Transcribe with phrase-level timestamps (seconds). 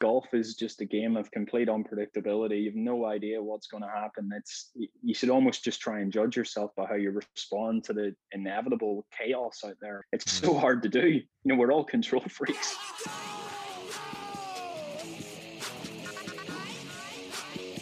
[0.00, 2.62] golf is just a game of complete unpredictability.
[2.62, 4.30] You've no idea what's going to happen.
[4.34, 8.14] It's you should almost just try and judge yourself by how you respond to the
[8.32, 10.06] inevitable chaos out there.
[10.12, 10.60] It's so mm.
[10.60, 11.06] hard to do.
[11.08, 12.74] You know, we're all control freaks.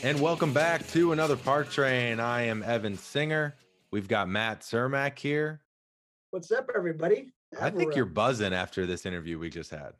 [0.02, 2.20] And welcome back to another Par Train.
[2.20, 3.54] I am Evan Singer.
[3.90, 5.60] We've got Matt Cermak here.
[6.30, 7.32] What's up, everybody?
[7.60, 9.94] I think you're buzzing after this interview we just had.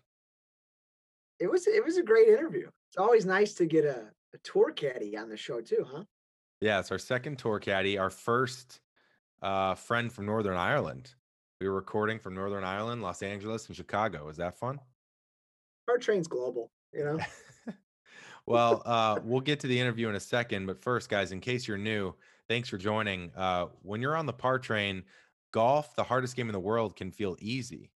[1.40, 2.68] It was it was a great interview.
[2.90, 6.04] It's always nice to get a, a tour caddy on the show too, huh?
[6.60, 8.80] Yeah, it's our second tour caddy, our first
[9.42, 11.14] uh, friend from Northern Ireland.
[11.60, 14.26] We were recording from Northern Ireland, Los Angeles, and Chicago.
[14.26, 14.80] Was that fun?
[15.88, 17.18] Our train's global, you know.
[18.46, 21.66] well, uh, we'll get to the interview in a second, but first, guys, in case
[21.66, 22.14] you're new,
[22.48, 23.30] thanks for joining.
[23.36, 25.04] Uh, when you're on the Par Train,
[25.52, 27.90] golf, the hardest game in the world, can feel easy,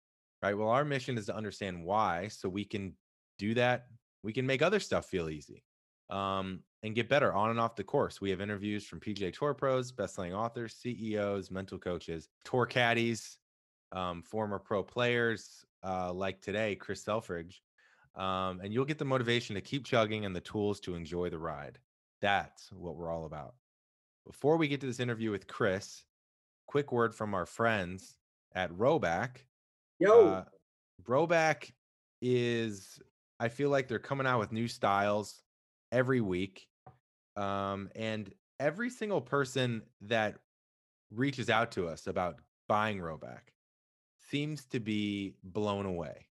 [0.42, 0.58] right?
[0.58, 2.94] Well, our mission is to understand why, so we can
[3.40, 3.88] do that.
[4.22, 5.64] We can make other stuff feel easy
[6.10, 8.22] um, and get better on and off the course.
[8.22, 13.40] We have interviews from PGA Tour pros, best-selling authors, CEOs, mental coaches, tour caddies,
[13.92, 17.64] um, former pro players uh, like today, Chris Selfridge.
[18.16, 21.40] Um, and you'll get the motivation to keep chugging and the tools to enjoy the
[21.40, 21.80] ride.
[22.22, 23.56] That's what we're all about.
[24.26, 26.04] Before we get to this interview with Chris,
[26.68, 28.18] quick word from our friends
[28.54, 29.38] at Rhoback.
[30.00, 30.44] Yo, uh,
[31.08, 31.72] Rhoback
[32.22, 33.00] is,
[33.40, 35.42] I feel like they're coming out with new styles
[35.92, 36.68] every week.
[37.36, 40.36] Um, and every single person that
[41.12, 43.52] reaches out to us about buying Rhoback
[44.30, 46.28] seems to be blown away.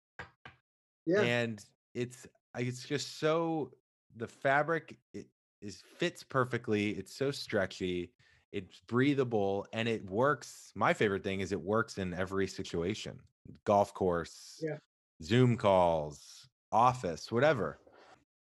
[1.07, 1.23] Yeah.
[1.23, 3.73] And it's it's just so
[4.17, 5.27] the fabric it
[5.63, 6.91] is fits perfectly.
[6.91, 8.13] It's so stretchy
[8.53, 13.19] it's breathable and it works my favorite thing is it works in every situation
[13.65, 14.77] golf course yeah
[15.23, 17.79] zoom calls office whatever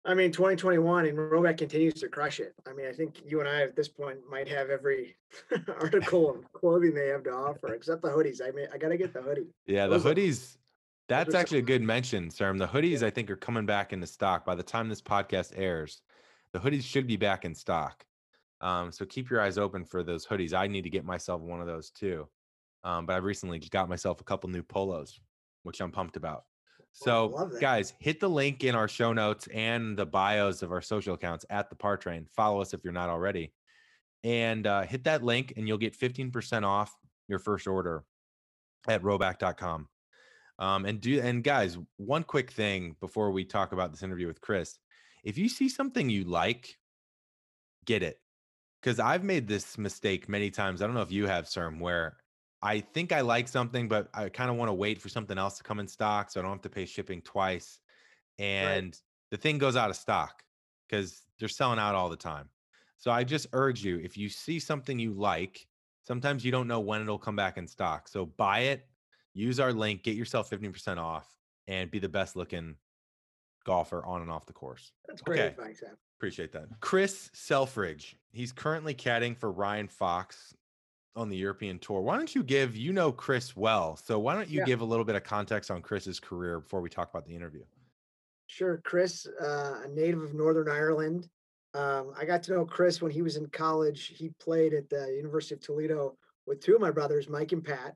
[0.06, 3.50] i mean 2021 and Rhoback continues to crush it i mean i think you and
[3.50, 5.16] i at this point might have every
[5.81, 9.13] article of clothing they have to offer except the hoodies i mean i gotta get
[9.13, 10.59] the hoodie yeah the hoodies are,
[11.09, 12.57] that's actually a good mention Serm.
[12.57, 13.07] the hoodies yeah.
[13.07, 16.02] i think are coming back into stock by the time this podcast airs
[16.53, 18.06] the hoodies should be back in stock
[18.62, 20.53] um, so keep your eyes open for those hoodies.
[20.53, 22.28] I need to get myself one of those too.
[22.84, 25.19] Um, but I've recently got myself a couple new polos,
[25.63, 26.46] which I'm pumped about.
[27.00, 31.13] So, guys, hit the link in our show notes and the bios of our social
[31.13, 32.25] accounts at the Par Train.
[32.35, 33.53] Follow us if you're not already,
[34.24, 36.97] and uh, hit that link, and you'll get 15% off
[37.28, 38.03] your first order
[38.88, 39.88] at rhoback.com.
[40.58, 44.41] Um, and do and guys, one quick thing before we talk about this interview with
[44.41, 44.79] Chris:
[45.24, 46.79] if you see something you like,
[47.85, 48.19] get it
[48.81, 50.81] because I've made this mistake many times.
[50.81, 52.18] I don't know if you have, Serm, where
[52.62, 55.57] I think I like something, but I kind of want to wait for something else
[55.57, 57.79] to come in stock so I don't have to pay shipping twice.
[58.40, 59.01] And right.
[59.31, 60.44] the thing goes out of stock
[60.88, 62.50] because they're selling out all the time.
[62.97, 65.67] So I just urge you if you see something you like,
[66.03, 68.07] sometimes you don't know when it'll come back in stock.
[68.07, 68.88] So buy it,
[69.34, 71.28] use our link, get yourself 15% off,
[71.67, 72.75] and be the best looking
[73.66, 74.94] golfer on and off the course.
[75.07, 75.47] That's great okay.
[75.50, 75.84] advice,
[76.17, 76.66] Appreciate that.
[76.79, 78.17] Chris Selfridge.
[78.31, 80.56] He's currently caddying for Ryan Fox
[81.17, 82.01] on the European tour.
[82.01, 83.95] Why don't you give, you know Chris well.
[83.97, 84.66] So why don't you yeah.
[84.66, 87.63] give a little bit of context on Chris's career before we talk about the interview?
[88.45, 88.79] Sure.
[88.85, 91.28] Chris, uh, a native of Northern Ireland.
[91.73, 94.13] Um, I got to know Chris when he was in college.
[94.16, 97.95] He played at the University of Toledo with two of my brothers, Mike and Pat.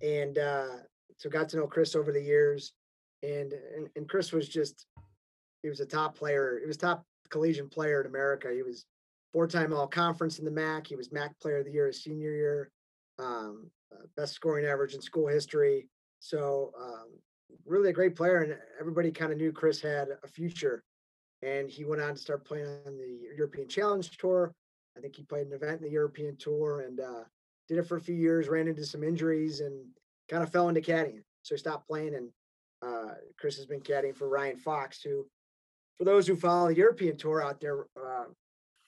[0.00, 0.76] And uh,
[1.18, 2.72] so got to know Chris over the years.
[3.22, 4.86] And, and, and Chris was just,
[5.62, 6.58] he was a top player.
[6.60, 8.50] He was top collegiate player in America.
[8.54, 8.86] He was
[9.34, 10.86] four-time All-Conference in the MAC.
[10.86, 12.70] He was MAC Player of the Year his senior year,
[13.18, 15.88] um, uh, best scoring average in school history.
[16.20, 17.08] So um,
[17.66, 20.84] really a great player, and everybody kind of knew Chris had a future.
[21.42, 24.54] And he went on to start playing on the European Challenge Tour.
[24.96, 27.24] I think he played an event in the European Tour and uh,
[27.68, 28.48] did it for a few years.
[28.48, 29.84] Ran into some injuries and
[30.30, 32.14] kind of fell into caddying, so he stopped playing.
[32.14, 32.28] And
[32.82, 35.26] uh, Chris has been caddying for Ryan Fox, who
[35.98, 38.26] for those who follow the European tour out there, uh,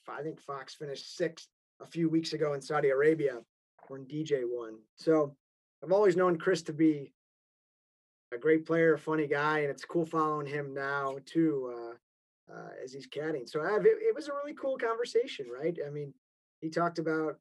[0.08, 1.48] I think Fox finished sixth
[1.80, 3.40] a few weeks ago in Saudi Arabia
[3.88, 4.78] when DJ won.
[4.96, 5.34] So
[5.82, 7.12] I've always known Chris to be
[8.32, 12.68] a great player, a funny guy, and it's cool following him now too uh, uh,
[12.82, 13.48] as he's caddying.
[13.48, 15.76] So it, it, was a really cool conversation, right?
[15.86, 16.12] I mean,
[16.60, 17.36] he talked about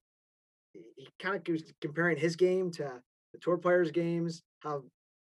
[0.74, 3.02] he kind of was comparing his game to
[3.34, 4.84] the tour players' games, how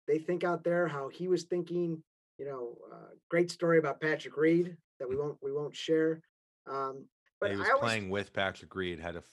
[0.08, 2.02] they think out there, how he was thinking
[2.38, 6.22] you know, uh, great story about Patrick Reed that we won't we won't share.
[6.70, 7.06] Um,
[7.44, 9.00] but he was always, playing with Patrick Reed.
[9.00, 9.24] Had a,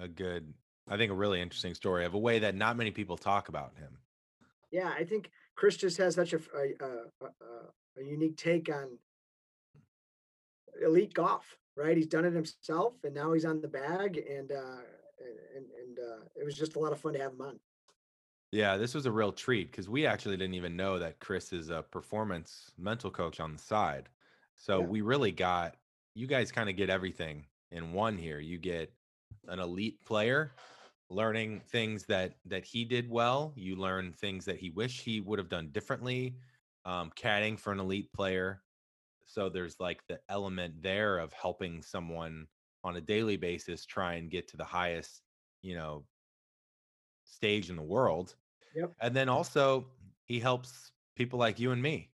[0.00, 0.52] a good,
[0.88, 3.72] I think, a really interesting story of a way that not many people talk about
[3.78, 3.98] him.
[4.70, 8.98] Yeah, I think Chris just has such a a, a, a unique take on
[10.84, 11.96] elite golf, right?
[11.96, 14.82] He's done it himself, and now he's on the bag, and uh,
[15.56, 17.60] and and uh, it was just a lot of fun to have him on.
[18.52, 21.70] Yeah, this was a real treat because we actually didn't even know that Chris is
[21.70, 24.08] a performance mental coach on the side.
[24.56, 24.86] So Yeah.
[24.86, 25.76] we really got
[26.14, 28.38] you guys kind of get everything in one here.
[28.40, 28.94] You get
[29.48, 30.54] an elite player
[31.10, 33.52] learning things that that he did well.
[33.56, 36.38] You learn things that he wish he would have done differently.
[36.84, 38.62] Um, caddying for an elite player.
[39.26, 42.48] So there's like the element there of helping someone
[42.84, 45.22] on a daily basis try and get to the highest,
[45.62, 46.06] you know,
[47.24, 48.36] stage in the world.
[48.74, 48.94] Yep.
[49.00, 49.92] And then also
[50.24, 52.12] he helps people like you and me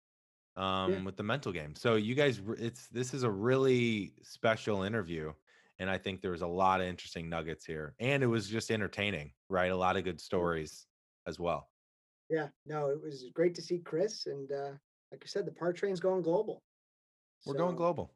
[0.55, 1.05] um Yeah.
[1.05, 1.75] with the mental game.
[1.75, 5.33] So you guys it's this is a really special interview
[5.79, 8.71] and I think there was a lot of interesting nuggets here and it was just
[8.71, 9.71] entertaining, right?
[9.71, 10.85] A lot of good stories
[11.27, 11.69] as well.
[12.29, 14.71] Yeah, no, it was great to see Chris, and uh,
[15.11, 16.63] like I said, the par train's going global.
[17.45, 18.11] We're going global.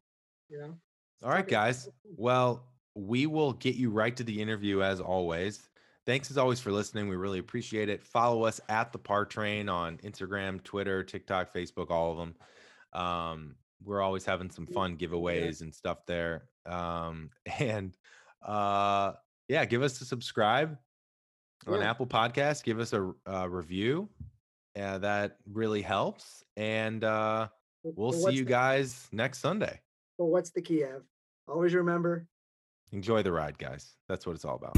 [0.48, 0.74] You know.
[1.22, 1.88] All right, guys.
[2.16, 2.64] Well,
[2.94, 5.68] we will get you right to the interview as always.
[6.06, 7.08] Thanks as always for listening.
[7.08, 8.02] We really appreciate it.
[8.02, 12.34] Follow us at the Par Train on Instagram, Twitter, TikTok, Facebook, all of them.
[13.00, 13.54] Um,
[13.84, 16.44] we're always having some fun giveaways and stuff there.
[16.66, 17.92] Um, and
[18.42, 19.12] uh,
[19.48, 20.78] yeah, give us a subscribe
[21.66, 22.64] on Apple Podcast.
[22.64, 24.08] Give us a, uh review.
[24.80, 26.44] Uh, that really helps.
[26.56, 27.48] And uh,
[27.82, 29.80] we'll see you the- guys next Sunday.
[30.18, 31.02] Well, what's the key, Ev?
[31.48, 32.26] Always remember.
[32.92, 33.94] Enjoy the ride, guys.
[34.08, 34.74] That's what it's all about.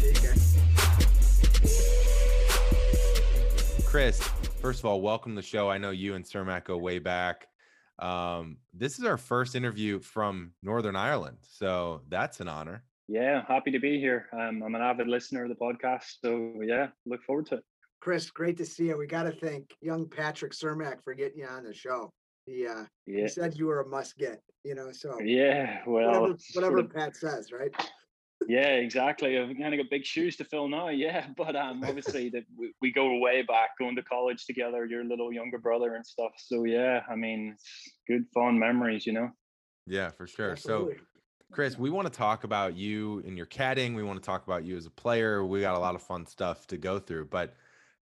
[0.00, 0.34] there you go.
[3.86, 4.20] Chris,
[4.60, 5.70] first of all, welcome to the show.
[5.70, 7.46] I know you and Cermak go way back.
[7.98, 12.84] Um, this is our first interview from Northern Ireland, so that's an honor.
[13.08, 14.26] Yeah, happy to be here.
[14.32, 17.64] Um, I'm an avid listener of the podcast, so yeah, look forward to it.
[18.00, 18.98] Chris, great to see you.
[18.98, 22.10] We got to thank young Patrick Cermak for getting you on the show.
[22.46, 25.80] He, uh, Yeah, he said you were a must get, you know, so yeah.
[25.86, 27.72] Well, whatever, whatever Pat says, right?
[28.48, 29.38] Yeah, exactly.
[29.38, 30.88] I've kind of got big shoes to fill now.
[30.88, 34.84] Yeah, but um, obviously that we, we go way back, going to college together.
[34.86, 36.32] Your little younger brother and stuff.
[36.36, 37.56] So yeah, I mean,
[38.08, 39.30] good fond memories, you know.
[39.86, 40.52] Yeah, for sure.
[40.52, 40.96] Absolutely.
[40.96, 41.00] So,
[41.52, 43.94] Chris, we want to talk about you and your caddying.
[43.94, 45.44] We want to talk about you as a player.
[45.44, 47.26] We got a lot of fun stuff to go through.
[47.26, 47.54] But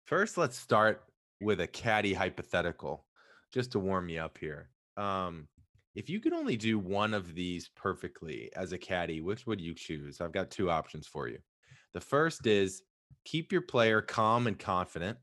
[0.05, 1.03] first, let's start
[1.41, 3.05] with a caddy hypothetical,
[3.53, 4.71] just to warm you up here.
[4.97, 5.49] Um,
[5.95, 9.75] if you could only do one of these perfectly as a caddy, which would you
[9.75, 10.21] choose?
[10.21, 11.39] I've got two options for you.
[11.95, 12.83] The first is
[13.25, 15.19] keep your player calm and confident,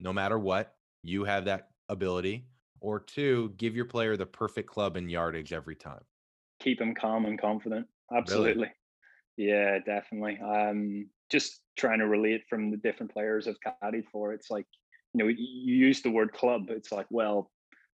[0.00, 0.74] no matter what.
[1.02, 2.46] You have that ability.
[2.80, 6.02] Or two, give your player the perfect club and yardage every time.
[6.60, 7.86] keep him calm and confident.
[8.14, 8.70] Absolutely.
[9.36, 10.38] Yeah, definitely.
[10.40, 14.32] Um, just trying to relate from the different players I've caddied for.
[14.32, 14.66] It's like,
[15.12, 16.66] you know, you use the word club.
[16.68, 17.50] It's like, well,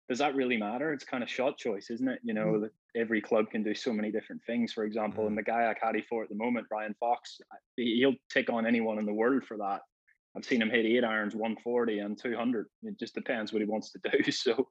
[0.08, 0.92] does that really matter?
[0.92, 2.20] It's kind of shot choice, isn't it?
[2.22, 2.70] You know, Mm.
[2.94, 4.72] every club can do so many different things.
[4.72, 7.40] For example, and the guy I caddy for at the moment, Ryan Fox,
[7.76, 9.82] he- he'll take on anyone in the world for that.
[10.36, 12.68] I've seen him hit eight irons, 140 and 200.
[12.82, 14.30] It just depends what he wants to do.
[14.30, 14.70] So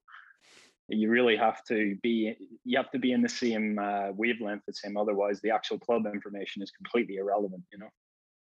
[0.87, 4.79] you really have to be you have to be in the same uh, wavelength as
[4.79, 7.89] him otherwise the actual club information is completely irrelevant you know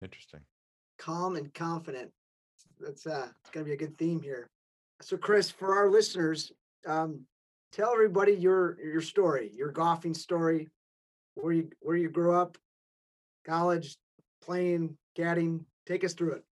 [0.02, 0.42] Interesting.
[0.98, 2.12] calm and confident.
[2.82, 4.50] That's uh, it's gonna be a good theme here.
[5.02, 6.52] So, Chris, for our listeners,
[6.86, 7.22] um,
[7.72, 10.70] tell everybody your your story, your golfing story,
[11.36, 12.58] where you where you grew up,
[13.46, 13.98] college,
[14.42, 15.66] playing, caddying.
[15.86, 16.44] Take us through it.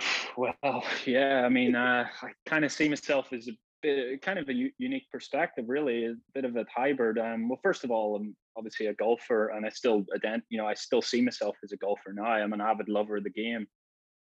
[0.36, 4.48] well yeah i mean uh, i kind of see myself as a bit kind of
[4.48, 8.16] a u- unique perspective really a bit of a hybrid um well first of all
[8.16, 10.04] i'm obviously a golfer and i still
[10.48, 13.24] you know i still see myself as a golfer now i'm an avid lover of
[13.24, 13.66] the game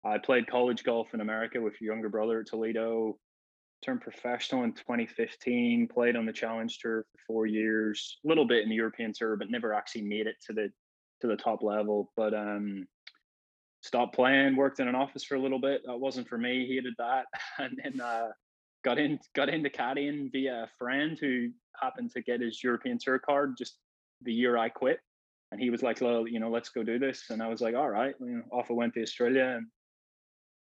[0.04, 3.18] i played college golf in america with your younger brother at toledo
[3.84, 8.62] turned professional in 2015 played on the challenge tour for four years a little bit
[8.62, 10.70] in the european tour but never actually made it to the
[11.20, 12.86] to the top level but um
[13.82, 15.82] stopped playing worked in an office for a little bit.
[15.86, 17.26] That wasn't for me hated that
[17.58, 18.28] and then uh
[18.84, 21.48] got in got into caddying via a friend who
[21.80, 23.78] happened to get his european tour card just
[24.22, 25.00] the year i quit
[25.52, 27.74] and he was like well you know let's go do this and i was like
[27.74, 29.66] all right you know, off i went to australia and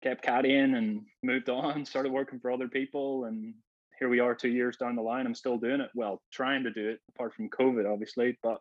[0.03, 3.55] kept caddying and moved on started working for other people and
[3.99, 6.73] here we are two years down the line i'm still doing it well trying to
[6.73, 8.61] do it apart from covid obviously but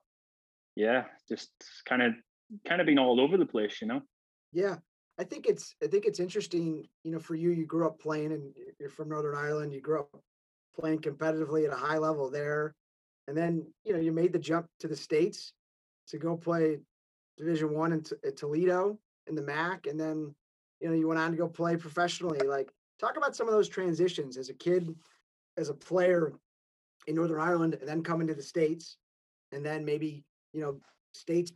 [0.76, 1.52] yeah just
[1.86, 2.14] kind of
[2.68, 4.02] kind of been all over the place you know
[4.54, 4.78] Yeah,
[5.20, 6.88] I think it's I think it's interesting.
[7.04, 9.74] You know, for you, you grew up playing, and you're from Northern Ireland.
[9.74, 10.10] You grew up
[10.80, 12.76] playing competitively at a high level there,
[13.28, 15.54] and then you know you made the jump to the states
[16.08, 16.80] to go play
[17.38, 20.34] Division One in T- Toledo in the MAC, and then
[20.80, 22.40] you know you went on to go play professionally.
[22.48, 24.96] Like, talk about some of those transitions as a kid,
[25.58, 26.34] as a player.
[27.08, 28.98] in Northern Ireland and then coming to the States
[29.54, 30.82] and then maybe, you know,
[31.14, 31.54] States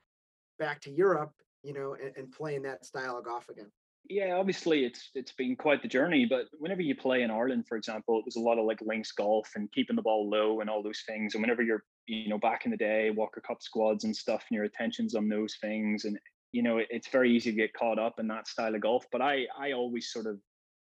[0.58, 3.70] back to Europe, you know, and, and playing that style of golf again?
[4.10, 7.78] Yeah, obviously it's it's been quite the journey, but whenever you play in Ireland, for
[7.78, 10.70] example, it was a lot of like links golf and keeping the ball low and
[10.70, 11.36] all those things.
[11.36, 14.56] And whenever you're, you know, back in the day, Walker Cup squads and stuff, and
[14.56, 16.18] your attention's on those things, and
[16.52, 19.06] you know, it's very easy to get caught up in that style of golf.
[19.12, 20.40] But I I always sort of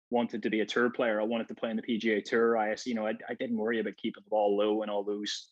[0.10, 1.20] wanted to be a tour player.
[1.20, 2.58] I wanted to play in the PGA Tour.
[2.58, 5.50] I, you know, I, I didn't worry about keeping the ball low and all those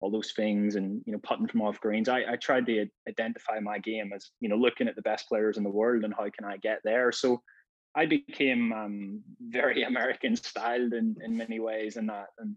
[0.00, 3.60] all those things and you know putting from off greens I, I tried to identify
[3.60, 6.28] my game as you know looking at the best players in the world and how
[6.28, 7.42] can i get there so
[7.94, 12.56] i became um, very american styled in, in many ways and that and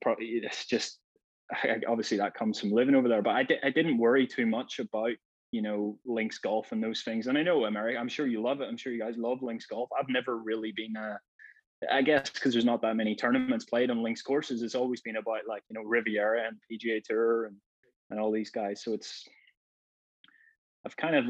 [0.00, 0.98] probably it's just
[1.86, 4.78] obviously that comes from living over there but I, di- I didn't worry too much
[4.78, 5.12] about
[5.54, 8.60] you know links golf and those things and i know america i'm sure you love
[8.60, 11.18] it i'm sure you guys love links golf i've never really been a
[11.92, 15.16] I guess because there's not that many tournaments played on links courses, it's always been
[15.16, 17.56] about like you know Riviera and PGA Tour and
[18.10, 18.82] and all these guys.
[18.82, 19.28] So it's
[20.86, 21.24] I've kind of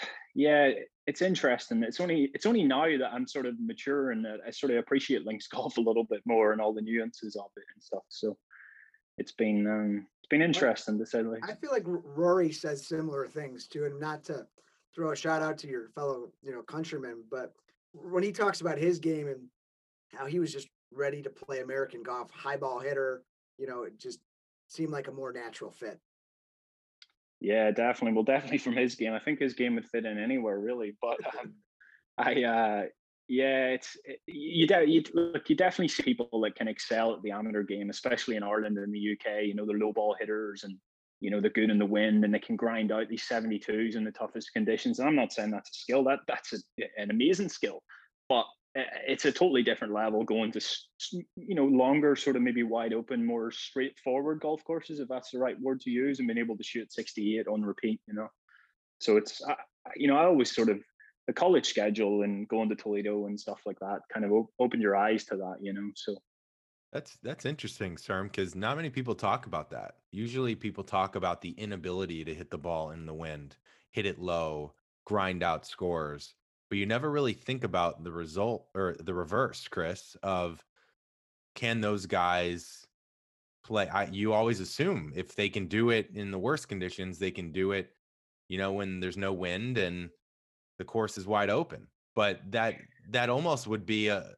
[0.34, 0.70] yeah,
[1.06, 1.82] it's interesting.
[1.82, 5.26] It's only it's only now that I'm sort of mature and I sort of appreciate
[5.26, 8.04] links golf a little bit more and all the nuances of it and stuff.
[8.08, 8.36] So
[9.18, 11.44] it's been um been interesting to say the least.
[11.46, 14.46] I feel like Rory says similar things too, and not to
[14.94, 17.52] throw a shout out to your fellow you know countrymen, but
[17.92, 19.40] when he talks about his game and
[20.12, 23.22] how he was just ready to play American golf, high ball hitter.
[23.58, 24.20] You know, it just
[24.68, 25.98] seemed like a more natural fit.
[27.40, 28.14] Yeah, definitely.
[28.14, 30.94] Well, definitely from his game, I think his game would fit in anywhere really.
[31.00, 31.54] But um,
[32.18, 32.82] I, uh,
[33.30, 35.48] yeah, it's it, you, de- you look.
[35.48, 38.92] You definitely see people that can excel at the amateur game, especially in Ireland and
[38.92, 39.44] the UK.
[39.44, 40.76] You know, the low ball hitters and
[41.20, 44.02] you know they're good in the wind and they can grind out these 72s in
[44.02, 44.98] the toughest conditions.
[44.98, 46.02] And I'm not saying that's a skill.
[46.02, 47.84] That that's a, an amazing skill.
[48.28, 50.60] But eh, it's a totally different level going to
[51.36, 55.38] you know longer sort of maybe wide open more straightforward golf courses if that's the
[55.38, 58.28] right word to use and being able to shoot 68 on repeat you know
[58.98, 59.40] so it's
[59.96, 60.78] you know i always sort of
[61.30, 64.96] the college schedule and going to toledo and stuff like that kind of open your
[64.96, 66.16] eyes to that you know so
[66.92, 71.40] that's that's interesting Serm because not many people talk about that usually people talk about
[71.40, 73.56] the inability to hit the ball in the wind
[73.92, 74.72] hit it low
[75.04, 76.34] grind out scores
[76.70, 80.64] but you never really think about the result or the reverse, Chris, of
[81.56, 82.86] can those guys
[83.64, 83.88] play?
[83.88, 87.50] I, you always assume if they can do it in the worst conditions, they can
[87.50, 87.90] do it,
[88.48, 90.10] you know, when there's no wind and
[90.80, 91.86] the course is wide open.
[92.16, 92.76] But that
[93.10, 94.34] that almost would be a,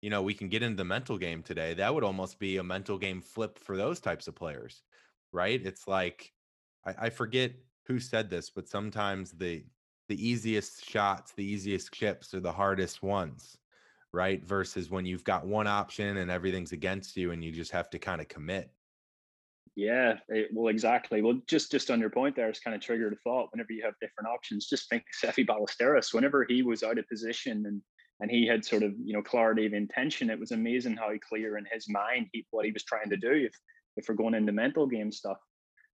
[0.00, 1.74] you know, we can get into the mental game today.
[1.74, 4.82] That would almost be a mental game flip for those types of players,
[5.32, 5.60] right?
[5.66, 6.32] It's like
[6.86, 7.52] I, I forget
[7.86, 9.64] who said this, but sometimes the
[10.08, 13.58] the easiest shots, the easiest chips are the hardest ones,
[14.12, 14.44] right?
[14.44, 17.98] Versus when you've got one option and everything's against you and you just have to
[17.98, 18.70] kind of commit.
[19.76, 21.22] Yeah, it, well, exactly.
[21.22, 23.48] Well, just just on your point there, it's kind of triggered a thought.
[23.52, 26.12] Whenever you have different options, just think Seve Ballesteros.
[26.12, 27.80] Whenever he was out of position and
[28.20, 31.56] and he had sort of you know clarity of intention, it was amazing how clear
[31.56, 33.32] in his mind he, what he was trying to do.
[33.32, 33.54] If
[33.96, 35.38] if we're going into mental game stuff,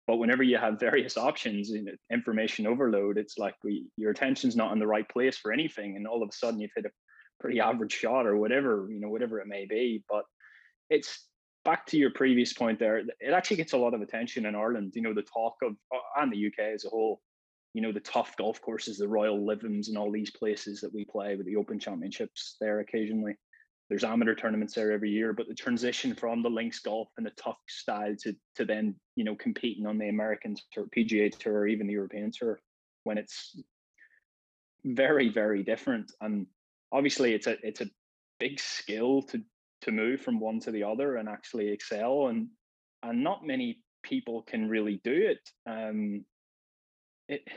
[0.08, 4.55] but whenever you have various options in uh, information overload, it's like we, your attention's
[4.55, 6.91] not in the right place for anything, and all of a sudden you've hit a
[7.39, 10.03] pretty average shot or whatever, you know, whatever it may be.
[10.10, 10.24] But
[10.89, 11.27] it's
[11.65, 13.00] back to your previous point there.
[13.00, 14.93] It actually gets a lot of attention in Ireland.
[14.95, 17.22] You know, the talk of uh, and the UK as a whole.
[17.74, 21.03] You know, the tough golf courses, the Royal Lythams, and all these places that we
[21.03, 23.36] play with the Open Championships there occasionally
[23.89, 27.31] there's amateur tournaments there every year, but the transition from the links golf and the
[27.31, 31.67] tough style to to then you know competing on the American tour, PGA tour, or
[31.67, 32.60] even the European tour,
[33.03, 33.60] when it's
[34.84, 36.48] very very different, and
[36.91, 37.89] obviously it's a it's a
[38.39, 39.41] big skill to
[39.85, 42.47] to move from one to the other and actually excel, and
[43.01, 45.49] and not many people can really do it.
[45.65, 46.25] Um,
[47.27, 47.47] it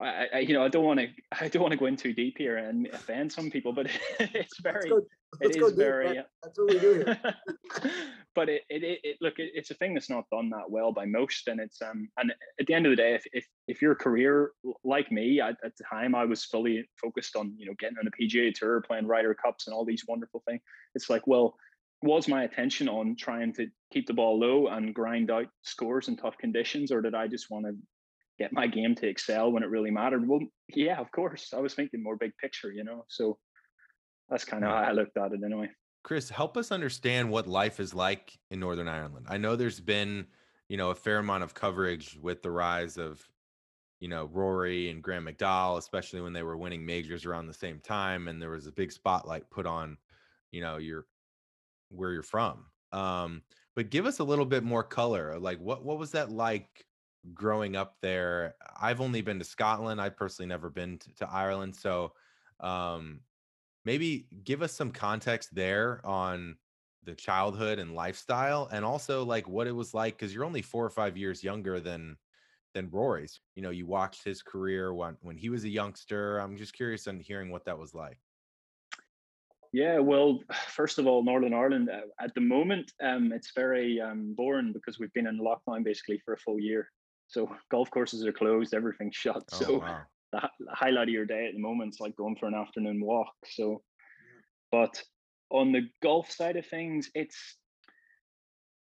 [0.00, 1.08] I, I, you know, I don't want to,
[1.44, 3.86] I don't want to go in too deep here and offend some people, but
[4.20, 4.90] it's very,
[5.40, 6.22] Let's it is very.
[6.42, 7.20] That's what we do here.
[8.34, 11.04] but it, it, it, look, it, it's a thing that's not done that well by
[11.04, 13.94] most, and it's um, and at the end of the day, if if, if your
[13.94, 14.52] career
[14.84, 18.06] like me at, at the time, I was fully focused on you know getting on
[18.06, 20.60] a PGA tour, playing Ryder Cups, and all these wonderful things.
[20.94, 21.56] It's like, well,
[22.02, 26.16] was my attention on trying to keep the ball low and grind out scores in
[26.16, 27.74] tough conditions, or did I just want to
[28.38, 30.26] get my game to excel when it really mattered?
[30.26, 30.40] Well,
[30.74, 31.52] yeah, of course.
[31.54, 33.04] I was thinking more big picture, you know.
[33.08, 33.38] So
[34.28, 35.68] that's kind of how I looked at it anyway.
[36.02, 39.26] Chris, help us understand what life is like in Northern Ireland.
[39.28, 40.26] I know there's been,
[40.68, 43.22] you know, a fair amount of coverage with the rise of,
[44.00, 47.80] you know, Rory and Graeme McDowell, especially when they were winning majors around the same
[47.80, 49.98] time, and there was a big spotlight put on,
[50.52, 51.06] you know, your
[51.90, 52.66] where you're from.
[52.92, 53.42] Um,
[53.76, 55.38] but give us a little bit more color.
[55.38, 56.86] Like what what was that like
[57.34, 58.54] growing up there?
[58.80, 60.00] I've only been to Scotland.
[60.00, 62.12] I've personally never been to, to Ireland, so
[62.60, 63.20] um,
[63.84, 66.56] maybe give us some context there on
[67.04, 70.84] the childhood and lifestyle, and also like what it was like because you're only four
[70.84, 72.16] or five years younger than
[72.74, 73.40] than Rory's.
[73.54, 76.38] You know, you watched his career when when he was a youngster.
[76.38, 78.18] I'm just curious on hearing what that was like.
[79.72, 84.34] Yeah, well, first of all, Northern Ireland uh, at the moment, um, it's very um,
[84.36, 86.88] boring because we've been in lockdown basically for a full year.
[87.28, 89.44] So golf courses are closed, everything's shut.
[89.52, 90.00] Oh, so wow.
[90.32, 93.32] The, highlight of your day at the moment is like going for an afternoon walk.
[93.46, 93.82] So,
[94.70, 95.02] but
[95.50, 97.56] on the golf side of things, it's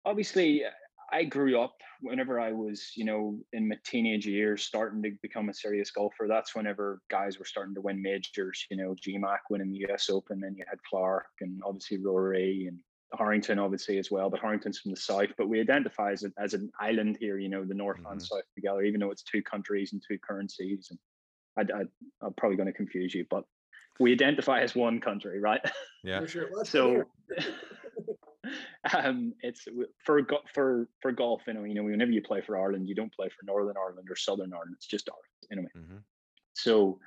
[0.05, 0.65] obviously
[1.13, 5.49] I grew up whenever I was, you know, in my teenage years, starting to become
[5.49, 6.27] a serious golfer.
[6.29, 8.67] That's whenever guys were starting to win majors.
[8.71, 10.11] You know, GMAC winning the U.S.
[10.11, 12.79] Open, then you had Clarke and obviously Rory and
[13.17, 14.31] Harrington, obviously as well.
[14.31, 15.31] But Harrington's from the south.
[15.39, 17.39] But we identify as, a, as an island here.
[17.39, 18.13] You know, the north mm-hmm.
[18.13, 20.89] and south together, even though it's two countries and two currencies.
[20.91, 20.99] And
[21.57, 21.81] I, I,
[22.23, 23.45] I'm probably going to confuse you, but
[24.01, 25.61] we identify as one country, right?
[26.03, 26.27] Yeah.
[26.27, 26.49] Sure.
[26.65, 27.05] so
[28.95, 29.67] um, it's
[30.05, 30.21] for
[30.53, 31.43] for for golf.
[31.47, 34.09] You know, you know, whenever you play for Ireland, you don't play for Northern Ireland
[34.11, 34.75] or Southern Ireland.
[34.77, 35.71] It's just Ireland anyway.
[35.77, 35.99] Mm-hmm.
[36.55, 36.99] So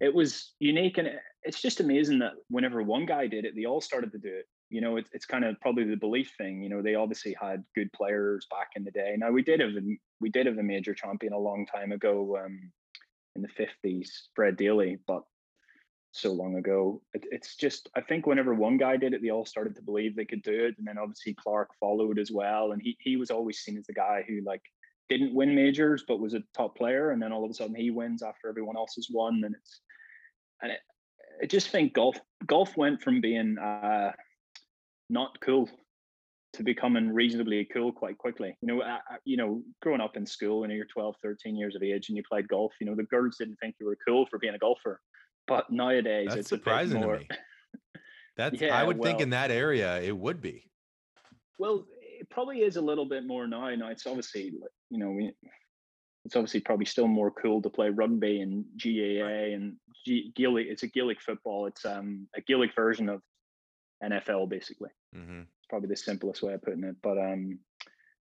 [0.00, 1.08] it was unique, and
[1.44, 4.46] it's just amazing that whenever one guy did it, they all started to do it.
[4.68, 6.62] You know, it's it's kind of probably the belief thing.
[6.62, 9.14] You know, they obviously had good players back in the day.
[9.16, 12.38] Now we did have a, we did have a major champion a long time ago
[12.44, 12.70] um,
[13.36, 15.22] in the fifties, Fred Daly, but
[16.12, 17.02] so long ago.
[17.14, 20.14] It, it's just I think whenever one guy did it, they all started to believe
[20.14, 23.30] they could do it, and then obviously Clarke followed as well, and he he was
[23.30, 24.62] always seen as the guy who like
[25.08, 27.90] didn't win majors but was a top player, and then all of a sudden he
[27.90, 29.80] wins after everyone else has won, and it's
[30.62, 30.80] and it,
[31.42, 34.12] I just think golf golf went from being uh,
[35.08, 35.68] not cool
[36.54, 38.56] to becoming reasonably cool quite quickly.
[38.60, 41.82] You know, uh, you know, growing up in school when you're 12, 13 years of
[41.82, 44.38] age and you played golf, you know, the girls didn't think you were cool for
[44.38, 45.00] being a golfer.
[45.46, 47.14] But nowadays, That's it's surprising more...
[47.14, 47.28] to me.
[48.36, 50.70] That's yeah, I would well, think in that area it would be.
[51.58, 53.74] Well, it probably is a little bit more now.
[53.74, 54.52] Now it's obviously
[54.90, 55.32] you know we,
[56.24, 60.66] it's obviously probably still more cool to play rugby and GAA and G- Gaelic.
[60.68, 61.66] It's a Gaelic football.
[61.66, 63.22] It's um a Gaelic version of
[64.04, 64.90] NFL basically.
[65.16, 65.42] Mm-hmm.
[65.72, 66.96] Probably the simplest way of putting it.
[67.02, 67.58] But um,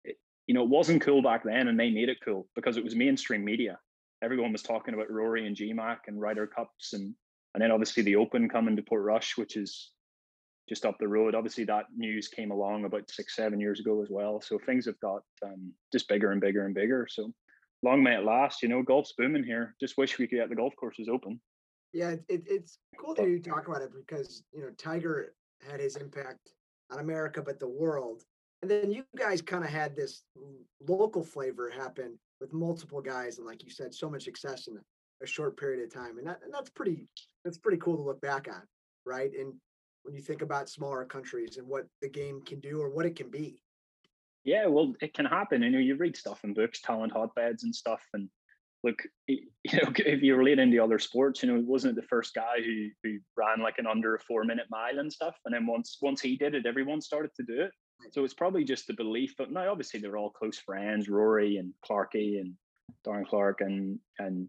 [0.04, 2.84] it, you know, it wasn't cool back then, and they made it cool because it
[2.84, 3.80] was mainstream media
[4.22, 7.14] everyone was talking about Rory and GMAC and Ryder Cups and
[7.56, 9.90] and then obviously the Open coming to Portrush, which is
[10.68, 11.34] just up the road.
[11.34, 14.40] Obviously that news came along about six, seven years ago as well.
[14.40, 17.08] So things have got um, just bigger and bigger and bigger.
[17.10, 17.34] So
[17.82, 18.62] long may it last.
[18.62, 19.76] You know, golf's booming here.
[19.80, 21.42] Just wish we could get the golf courses open.
[21.92, 25.34] Yeah, it, it's cool that you talk about it because you know Tiger
[25.68, 26.52] had his impact
[26.92, 28.24] on America, but the world.
[28.62, 30.24] And then you guys kind of had this
[30.88, 34.78] local flavor happen with multiple guys and like you said so much success in
[35.22, 36.18] a short period of time.
[36.18, 37.08] And, that, and that's pretty
[37.46, 38.62] that's pretty cool to look back on
[39.06, 39.32] right?
[39.38, 39.54] And
[40.04, 43.16] when you think about smaller countries and what the game can do or what it
[43.16, 43.62] can be.
[44.44, 45.64] Yeah well it can happen.
[45.64, 48.30] You know you read stuff in books talent hotbeds and stuff and
[48.84, 49.42] look you
[49.74, 52.58] know if you relate into other sports you know it wasn't it the first guy
[52.64, 55.98] who who ran like an under a four minute mile and stuff and then once
[56.02, 57.72] once he did it everyone started to do it
[58.12, 59.34] so it's probably just the belief.
[59.38, 62.54] But now, obviously, they're all close friends, Rory and Clarky and
[63.06, 64.48] Darren Clarke and and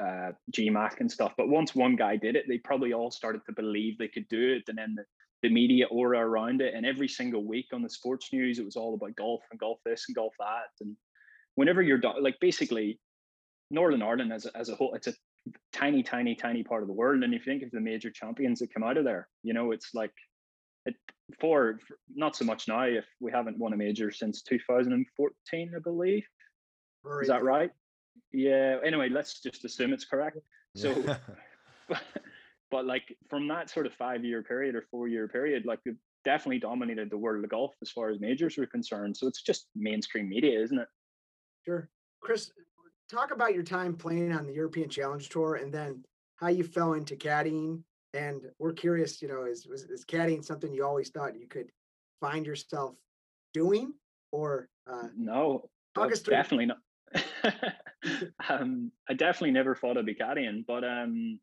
[0.00, 1.32] uh, GMAC and stuff.
[1.36, 4.54] But once one guy did it, they probably all started to believe they could do
[4.54, 5.04] it, and then the,
[5.42, 6.74] the media aura around it.
[6.74, 9.78] And every single week on the sports news, it was all about golf and golf
[9.84, 10.70] this and golf that.
[10.80, 10.96] And
[11.56, 12.98] whenever you're like basically
[13.70, 15.14] Northern Ireland as a, as a whole, it's a
[15.72, 17.22] tiny, tiny, tiny part of the world.
[17.22, 19.72] And if you think of the major champions that come out of there, you know,
[19.72, 20.12] it's like
[20.86, 20.94] it,
[21.40, 21.78] for,
[22.14, 26.24] not so much now if we haven't won a major since 2014 i believe.
[27.02, 27.22] Right.
[27.22, 27.70] is that right.
[28.32, 28.78] yeah.
[28.84, 30.38] Anyway let's just assume it's correct.
[30.76, 30.94] So
[31.88, 32.02] but,
[32.70, 35.98] but like from that sort of five year period or four year period like we've
[36.24, 39.16] definitely dominated the world of golf as far as majors are concerned.
[39.16, 40.88] So it's just mainstream media isn't it?
[41.64, 41.88] Sure.
[42.20, 42.50] Chris
[43.10, 46.02] talk about your time playing on the european challenge tour and then
[46.36, 47.82] how you fell into caddying
[48.14, 51.70] and we're curious, you know, is, is, is caddying something you always thought you could
[52.20, 52.94] find yourself
[53.52, 53.92] doing
[54.32, 56.78] or uh, no, definitely not.
[58.48, 61.38] um, I definitely never thought I'd be caddying, but um,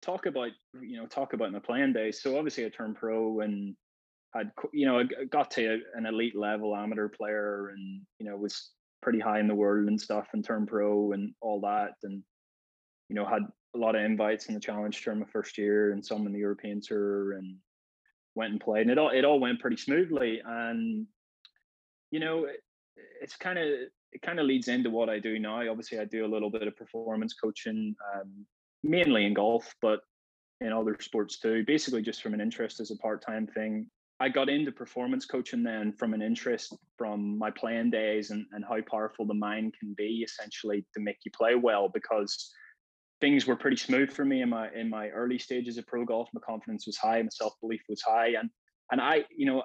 [0.00, 2.22] talk about you know talk about my playing days.
[2.22, 3.74] So obviously I turned pro and
[4.34, 8.70] had you know I got to an elite level amateur player and you know was
[9.02, 12.22] pretty high in the world and stuff and turned pro and all that and
[13.08, 13.42] you know had
[13.74, 16.38] a lot of invites in the challenge tour my first year and some in the
[16.38, 17.56] European tour and
[18.34, 20.40] went and played, and it all it all went pretty smoothly.
[20.44, 21.06] And
[22.10, 22.62] you know, it,
[23.20, 25.68] it's kind of it kind of leads into what I do now.
[25.68, 28.46] Obviously, I do a little bit of performance coaching, um,
[28.82, 30.00] mainly in golf, but
[30.60, 31.64] in other sports too.
[31.66, 33.86] Basically, just from an interest as a part time thing.
[34.22, 38.64] I got into performance coaching then from an interest from my playing days and, and
[38.64, 42.52] how powerful the mind can be essentially to make you play well because
[43.20, 46.28] things were pretty smooth for me in my in my early stages of pro golf.
[46.32, 48.48] My confidence was high, my self belief was high, and
[48.92, 49.64] and I, you know,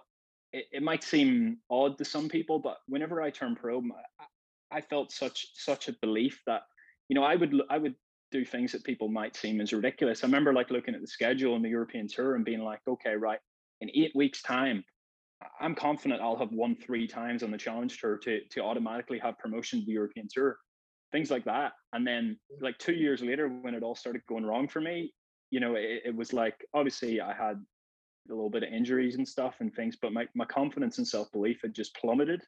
[0.52, 4.82] it, it, might seem odd to some people, but whenever I turned pro, I, I
[4.82, 6.64] felt such such a belief that
[7.10, 7.94] you know I would I would
[8.32, 10.24] do things that people might seem as ridiculous.
[10.24, 13.14] I remember like looking at the schedule in the European Tour and being like, okay,
[13.14, 13.40] right,
[13.82, 14.84] in eight weeks' time,
[15.60, 19.38] I'm confident I'll have won three times on the Challenge Tour to to automatically have
[19.38, 20.58] promotion to the European Tour,
[21.12, 21.74] things like that.
[21.94, 25.14] And then like two years later, when it all started going wrong for me,
[25.52, 27.64] you know, it, it was like obviously I had
[28.30, 31.32] a little bit of injuries and stuff and things, but my my confidence and self
[31.32, 32.42] belief had just plummeted.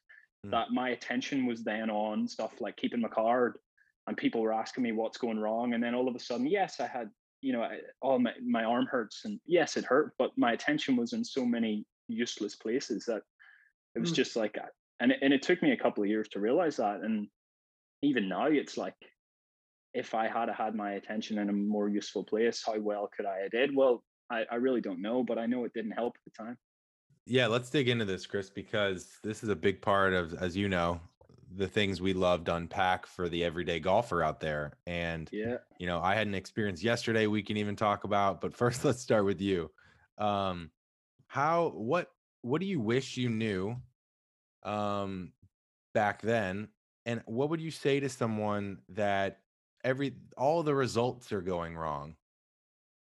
[0.46, 0.50] Mm.
[0.50, 3.58] That my attention was then on stuff like keeping my card,
[4.06, 6.80] and people were asking me what's going wrong, and then all of a sudden, yes,
[6.80, 7.66] I had you know,
[8.02, 11.44] all my, my arm hurts and yes, it hurt, but my attention was in so
[11.44, 13.22] many useless places that
[13.94, 14.16] it was mm.
[14.16, 14.56] just like,
[15.00, 17.00] and it, and it took me a couple of years to realize that.
[17.00, 17.28] And
[18.02, 18.94] even now it's like,
[19.92, 23.38] if I had had my attention in a more useful place, how well could I
[23.42, 23.74] have did?
[23.74, 26.56] Well, I, I really don't know, but I know it didn't help at the time.
[27.26, 30.68] Yeah, let's dig into this, Chris, because this is a big part of, as you
[30.68, 31.00] know,
[31.56, 34.72] the things we love to unpack for the everyday golfer out there.
[34.86, 38.54] And yeah, you know, I had an experience yesterday we can even talk about, but
[38.56, 39.70] first let's start with you.
[40.18, 40.70] Um
[41.26, 42.10] how what
[42.42, 43.76] what do you wish you knew
[44.62, 45.32] um
[45.94, 46.68] back then?
[47.06, 49.40] And what would you say to someone that
[49.82, 52.14] every all the results are going wrong?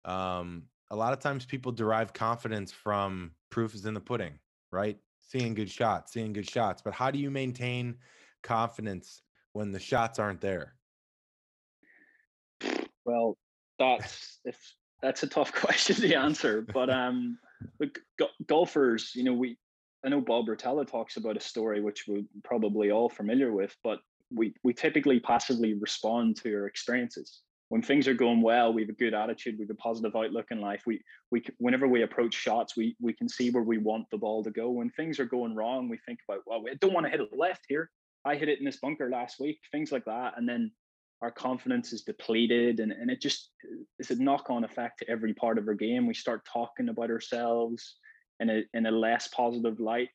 [0.04, 4.38] Um a lot of times people derive confidence from proof is in the pudding,
[4.70, 4.98] right?
[5.22, 6.82] Seeing good shots, seeing good shots.
[6.82, 7.96] But how do you maintain
[8.44, 10.74] confidence when the shots aren't there?
[13.04, 13.36] Well,
[13.78, 14.56] that's if
[15.02, 16.62] that's a tough question to answer.
[16.62, 17.38] But um,
[17.80, 19.58] look, go- golfers, you know, we
[20.04, 24.00] I know Bob Rotella talks about a story which we're probably all familiar with, but
[24.30, 27.40] we we typically passively respond to our experiences.
[27.70, 30.46] When things are going well, we have a good attitude, we have a positive outlook
[30.50, 30.82] in life.
[30.86, 34.44] We we whenever we approach shots, we we can see where we want the ball
[34.44, 34.70] to go.
[34.70, 37.30] When things are going wrong, we think about, well, we don't want to hit it
[37.36, 37.90] left here.
[38.24, 40.34] I hit it in this bunker last week, things like that.
[40.36, 40.72] And then
[41.22, 43.50] our confidence is depleted and, and it just
[43.98, 46.06] is a knock-on effect to every part of our game.
[46.06, 47.96] We start talking about ourselves
[48.40, 50.10] in a in a less positive light.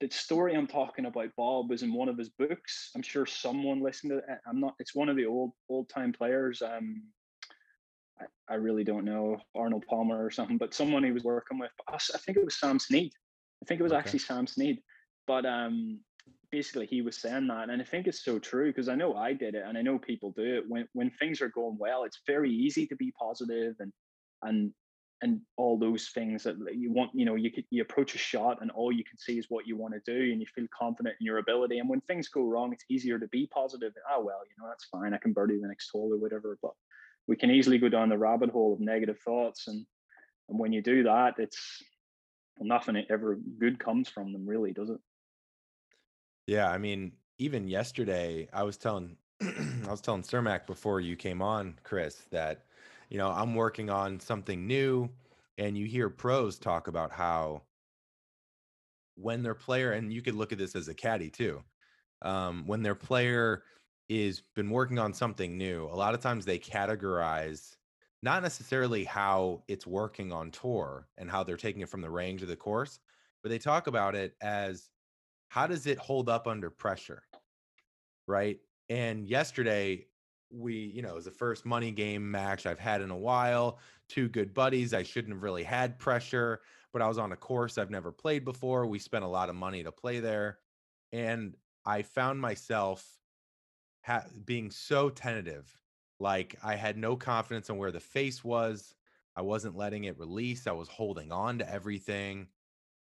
[0.00, 2.90] The story I'm talking about, Bob, was in one of his books.
[2.94, 4.24] I'm sure someone listened to it.
[4.46, 6.62] I'm not, it's one of the old old time players.
[6.62, 7.02] Um
[8.20, 11.70] I, I really don't know Arnold Palmer or something, but someone he was working with.
[11.88, 13.12] I think it was Sam Snead.
[13.62, 13.98] I think it was okay.
[13.98, 14.78] actually Sam Snead.
[15.26, 16.00] But um
[16.50, 19.32] basically he was saying that and i think it's so true because i know i
[19.32, 20.64] did it and i know people do it.
[20.68, 23.92] When when things are going well it's very easy to be positive and
[24.42, 24.72] and
[25.22, 28.58] and all those things that you want you know you could you approach a shot
[28.60, 31.16] and all you can see is what you want to do and you feel confident
[31.20, 34.40] in your ability and when things go wrong it's easier to be positive oh well
[34.44, 36.72] you know that's fine i can birdie the next hole or whatever but
[37.26, 39.86] we can easily go down the rabbit hole of negative thoughts and
[40.48, 41.82] and when you do that it's
[42.60, 44.98] nothing ever good comes from them really does it
[46.46, 51.42] yeah, I mean, even yesterday, I was telling I was telling Cermak before you came
[51.42, 52.64] on, Chris, that
[53.10, 55.10] you know I'm working on something new,
[55.58, 57.62] and you hear pros talk about how
[59.16, 61.62] when their player, and you could look at this as a caddy too,
[62.22, 63.64] um, when their player
[64.08, 67.76] is been working on something new, a lot of times they categorize
[68.22, 72.42] not necessarily how it's working on tour and how they're taking it from the range
[72.42, 73.00] of the course,
[73.42, 74.90] but they talk about it as
[75.48, 77.22] how does it hold up under pressure?
[78.26, 78.58] Right.
[78.88, 80.06] And yesterday,
[80.50, 83.78] we, you know, it was the first money game match I've had in a while.
[84.08, 84.94] Two good buddies.
[84.94, 86.60] I shouldn't have really had pressure,
[86.92, 88.86] but I was on a course I've never played before.
[88.86, 90.58] We spent a lot of money to play there.
[91.12, 91.54] And
[91.84, 93.04] I found myself
[94.04, 95.76] ha- being so tentative.
[96.20, 98.94] Like I had no confidence on where the face was.
[99.36, 100.66] I wasn't letting it release.
[100.66, 102.48] I was holding on to everything.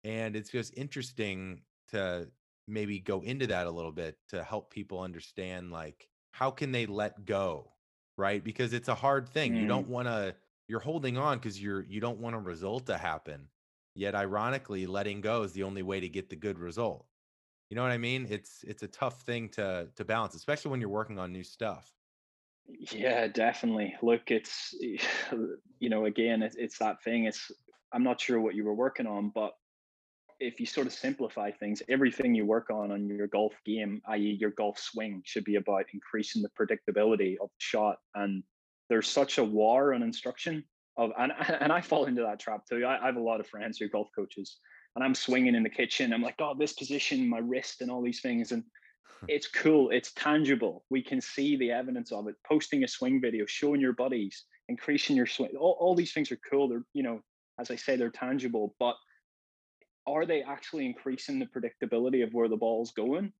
[0.04, 1.60] And it's just interesting
[1.92, 2.28] to
[2.68, 6.86] maybe go into that a little bit to help people understand like how can they
[6.86, 7.72] let go
[8.16, 8.42] right?
[8.42, 9.60] Because it's a hard thing mm.
[9.60, 10.34] you don't want to
[10.68, 13.48] you're holding on because you're you don't want a result to happen
[13.94, 17.06] yet ironically letting go is the only way to get the good result.
[17.68, 18.26] You know what i mean?
[18.30, 21.92] It's it's a tough thing to to balance especially when you're working on new stuff.
[22.92, 23.94] Yeah definitely.
[24.02, 24.74] Look it's
[25.78, 27.50] you know again it's, it's that thing it's
[27.94, 29.52] I'm not sure what you were working on, but
[30.42, 34.36] if you sort of simplify things, everything you work on on your golf game, i.e.,
[34.40, 37.98] your golf swing, should be about increasing the predictability of the shot.
[38.14, 38.42] And
[38.88, 40.64] there's such a war on instruction
[40.96, 42.84] of, and and I fall into that trap too.
[42.84, 44.58] I, I have a lot of friends who are golf coaches,
[44.96, 46.12] and I'm swinging in the kitchen.
[46.12, 48.64] I'm like, oh, this position, my wrist, and all these things, and
[49.28, 49.90] it's cool.
[49.90, 50.84] It's tangible.
[50.90, 52.34] We can see the evidence of it.
[52.46, 55.50] Posting a swing video, showing your buddies, increasing your swing.
[55.58, 56.68] All, all these things are cool.
[56.68, 57.20] They're you know,
[57.60, 58.96] as I say, they're tangible, but
[60.06, 63.32] are they actually increasing the predictability of where the ball's going?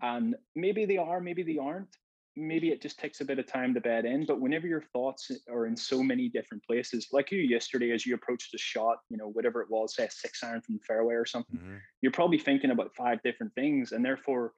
[0.00, 1.96] And maybe they are, maybe they aren't.
[2.34, 4.24] Maybe it just takes a bit of time to bed in.
[4.24, 8.14] But whenever your thoughts are in so many different places, like you yesterday, as you
[8.14, 11.14] approached a shot, you know, whatever it was, say a six iron from the fairway
[11.14, 11.76] or something, mm-hmm.
[12.00, 13.92] you're probably thinking about five different things.
[13.92, 14.54] And therefore,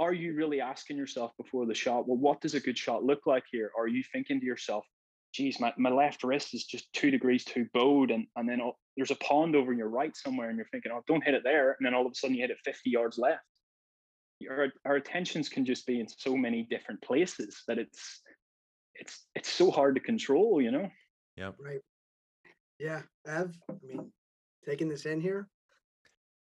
[0.00, 3.26] are you really asking yourself before the shot, well, what does a good shot look
[3.26, 3.70] like here?
[3.78, 4.86] Are you thinking to yourself,
[5.36, 8.10] geez, my, my left wrist is just two degrees too bowed.
[8.10, 8.60] And, and then
[8.96, 11.76] there's a pond over your right somewhere and you're thinking, oh, don't hit it there.
[11.78, 13.42] And then all of a sudden you hit it 50 yards left.
[14.50, 18.22] Our, our attentions can just be in so many different places that it's,
[18.94, 20.90] it's, it's so hard to control, you know?
[21.36, 21.52] Yeah.
[21.58, 21.80] Right.
[22.78, 23.02] Yeah.
[23.26, 24.10] Ev, I mean,
[24.64, 25.48] taking this in here.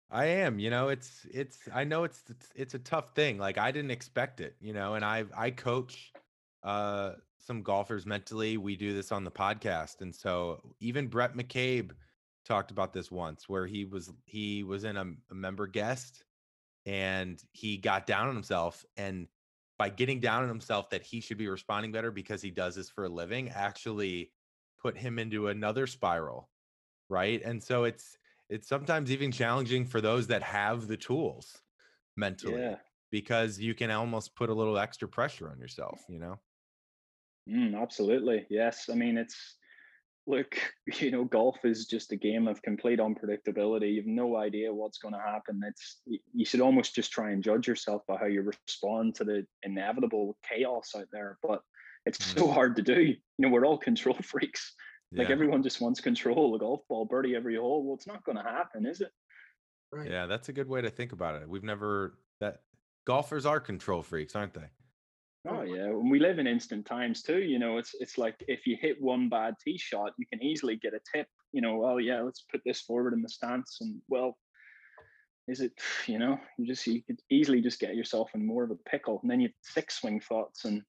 [0.10, 3.38] I am, you know, it's, it's, I know it's, it's, it's a tough thing.
[3.38, 6.13] Like I didn't expect it, you know, and I, I coach,
[6.63, 7.13] uh,
[7.45, 8.58] some golfers mentally.
[8.58, 10.01] We do this on the podcast.
[10.01, 11.91] And so even Brett McCabe
[12.45, 16.23] talked about this once where he was he was in a, a member guest
[16.86, 19.27] and he got down on himself and
[19.77, 22.89] by getting down on himself that he should be responding better because he does this
[22.89, 24.31] for a living actually
[24.79, 26.49] put him into another spiral
[27.10, 28.15] right and so it's
[28.47, 31.62] it's sometimes even challenging for those that have the tools
[32.15, 32.75] mentally yeah.
[33.10, 36.38] because you can almost put a little extra pressure on yourself you know
[37.49, 38.45] Mm, absolutely.
[38.49, 38.89] Yes.
[38.91, 39.55] I mean, it's
[40.27, 40.58] look,
[40.99, 43.93] you know, golf is just a game of complete unpredictability.
[43.93, 45.62] You've no idea what's going to happen.
[45.65, 49.45] It's you should almost just try and judge yourself by how you respond to the
[49.63, 51.38] inevitable chaos out there.
[51.43, 51.62] But
[52.05, 52.39] it's mm.
[52.39, 53.01] so hard to do.
[53.01, 54.73] You know, we're all control freaks.
[55.12, 55.21] Yeah.
[55.21, 56.51] Like everyone just wants control.
[56.53, 57.86] The golf ball, birdie every hole.
[57.86, 59.12] Well, it's not going to happen, is it?
[59.91, 60.10] Right.
[60.10, 61.47] Yeah, that's a good way to think about it.
[61.47, 62.62] We've never that
[63.05, 64.67] golfers are control freaks, aren't they?
[65.47, 67.39] Oh yeah, and we live in instant times too.
[67.39, 70.75] You know, it's it's like if you hit one bad tee shot, you can easily
[70.75, 71.27] get a tip.
[71.51, 74.38] You know, well, yeah, let's put this forward in the stance, and well,
[75.47, 75.73] is it?
[76.08, 79.19] You know, you just you could easily just get yourself in more of a pickle,
[79.21, 80.81] and then you have six swing thoughts, and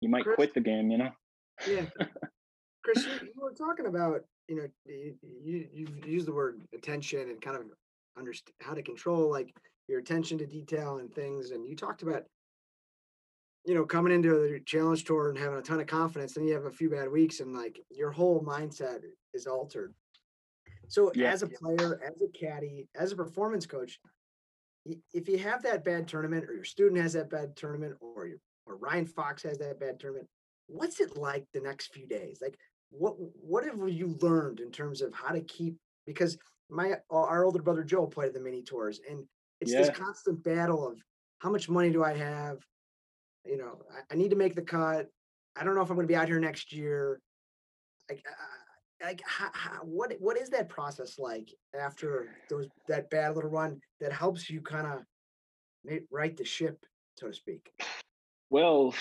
[0.00, 0.90] you might Chris, quit the game.
[0.90, 1.10] You know.
[1.68, 1.84] Yeah,
[2.84, 7.40] Chris, you, you were talking about you know you, you used the word attention and
[7.40, 7.62] kind of
[8.18, 9.54] understand how to control like
[9.88, 12.24] your attention to detail and things, and you talked about
[13.64, 16.54] you know, coming into the challenge tour and having a ton of confidence, then you
[16.54, 19.00] have a few bad weeks and like your whole mindset
[19.34, 19.94] is altered.
[20.88, 21.30] So yeah.
[21.30, 23.98] as a player, as a caddy, as a performance coach,
[24.84, 28.38] if you have that bad tournament or your student has that bad tournament or your,
[28.66, 30.28] or Ryan Fox has that bad tournament,
[30.66, 32.40] what's it like the next few days?
[32.42, 32.58] Like
[32.90, 36.36] what what have you learned in terms of how to keep because
[36.68, 39.24] my our older brother Joe played the mini tours and
[39.60, 39.78] it's yeah.
[39.82, 40.98] this constant battle of
[41.38, 42.58] how much money do I have?
[43.44, 45.08] You know, I, I need to make the cut.
[45.56, 47.20] I don't know if I'm going to be out here next year.
[48.08, 48.24] Like,
[49.02, 53.80] like how, how, what what is that process like after those that bad little run
[54.00, 56.84] that helps you kind of right the ship,
[57.18, 57.70] so to speak?
[58.50, 58.94] Well,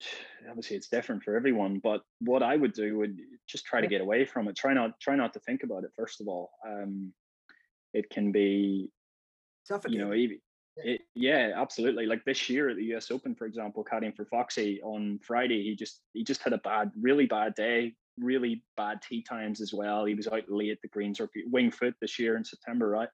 [0.48, 3.18] obviously it's different for everyone, but what I would do would
[3.48, 4.56] just try to get away from it.
[4.56, 5.90] Try not try not to think about it.
[5.96, 7.12] First of all, um,
[7.94, 8.90] it can be,
[9.66, 10.38] tough, you know, even
[10.84, 12.06] it, yeah, absolutely.
[12.06, 15.74] Like this year at the US Open, for example, caddying for Foxy on Friday, he
[15.74, 20.04] just he just had a bad, really bad day, really bad tee times as well.
[20.04, 23.08] He was out late at the greens or Winged Foot this year in September, right?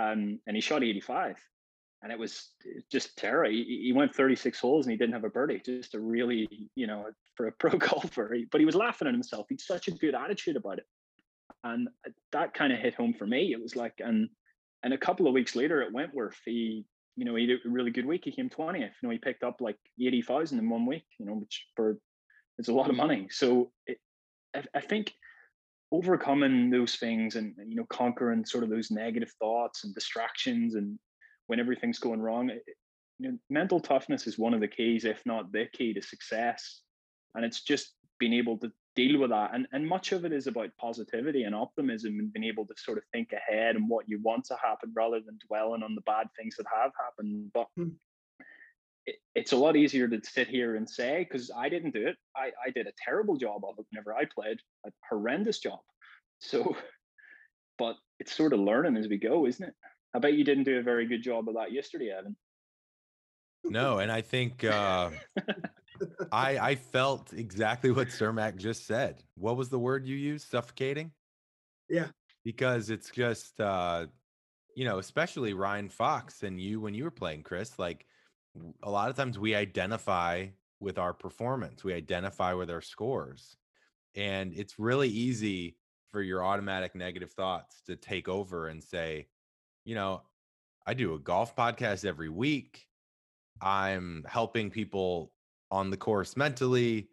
[0.00, 1.36] Um, and he shot 85.
[2.02, 2.50] And it was
[2.90, 3.44] just terror.
[3.44, 5.62] He, he went 36 holes and he didn't have a birdie.
[5.64, 8.36] Just a really, you know, for a pro golfer.
[8.50, 9.46] But he was laughing at himself.
[9.48, 10.86] He'd such a good attitude about it.
[11.64, 11.88] And
[12.32, 13.52] that kind of hit home for me.
[13.52, 14.28] It was like, and
[14.82, 16.84] and a couple of weeks later at Wentworth, he
[17.16, 18.22] you know, he had a really good week.
[18.24, 18.80] He came 20th.
[18.80, 21.98] You know, he picked up like 80,000 in one week, you know, which for
[22.58, 23.28] it's a lot of money.
[23.30, 23.98] So it,
[24.54, 25.12] I, I think
[25.90, 30.98] overcoming those things and, you know, conquering sort of those negative thoughts and distractions and
[31.48, 32.62] when everything's going wrong, it,
[33.18, 36.80] you know, mental toughness is one of the keys, if not the key to success.
[37.34, 39.54] And it's just being able to deal with that.
[39.54, 42.98] And, and much of it is about positivity and optimism and being able to sort
[42.98, 46.26] of think ahead and what you want to happen rather than dwelling on the bad
[46.38, 47.50] things that have happened.
[47.54, 47.90] But hmm.
[49.06, 52.16] it, it's a lot easier to sit here and say, because I didn't do it.
[52.36, 55.80] I, I did a terrible job of it whenever I played, a horrendous job.
[56.40, 56.76] So,
[57.78, 59.74] but it's sort of learning as we go, isn't it?
[60.14, 62.36] I bet you didn't do a very good job of that yesterday, Evan.
[63.64, 65.10] No, and I think uh,
[66.32, 69.22] I I felt exactly what Cermak just said.
[69.36, 70.48] What was the word you used?
[70.48, 71.12] Suffocating.
[71.88, 72.08] Yeah.
[72.44, 74.06] Because it's just uh,
[74.74, 77.78] you know, especially Ryan Fox and you when you were playing, Chris.
[77.78, 78.06] Like
[78.82, 80.46] a lot of times we identify
[80.80, 81.84] with our performance.
[81.84, 83.56] We identify with our scores,
[84.14, 85.76] and it's really easy
[86.10, 89.26] for your automatic negative thoughts to take over and say,
[89.84, 90.22] you know,
[90.86, 92.86] I do a golf podcast every week.
[93.60, 95.32] I'm helping people
[95.72, 97.08] on the course mentally.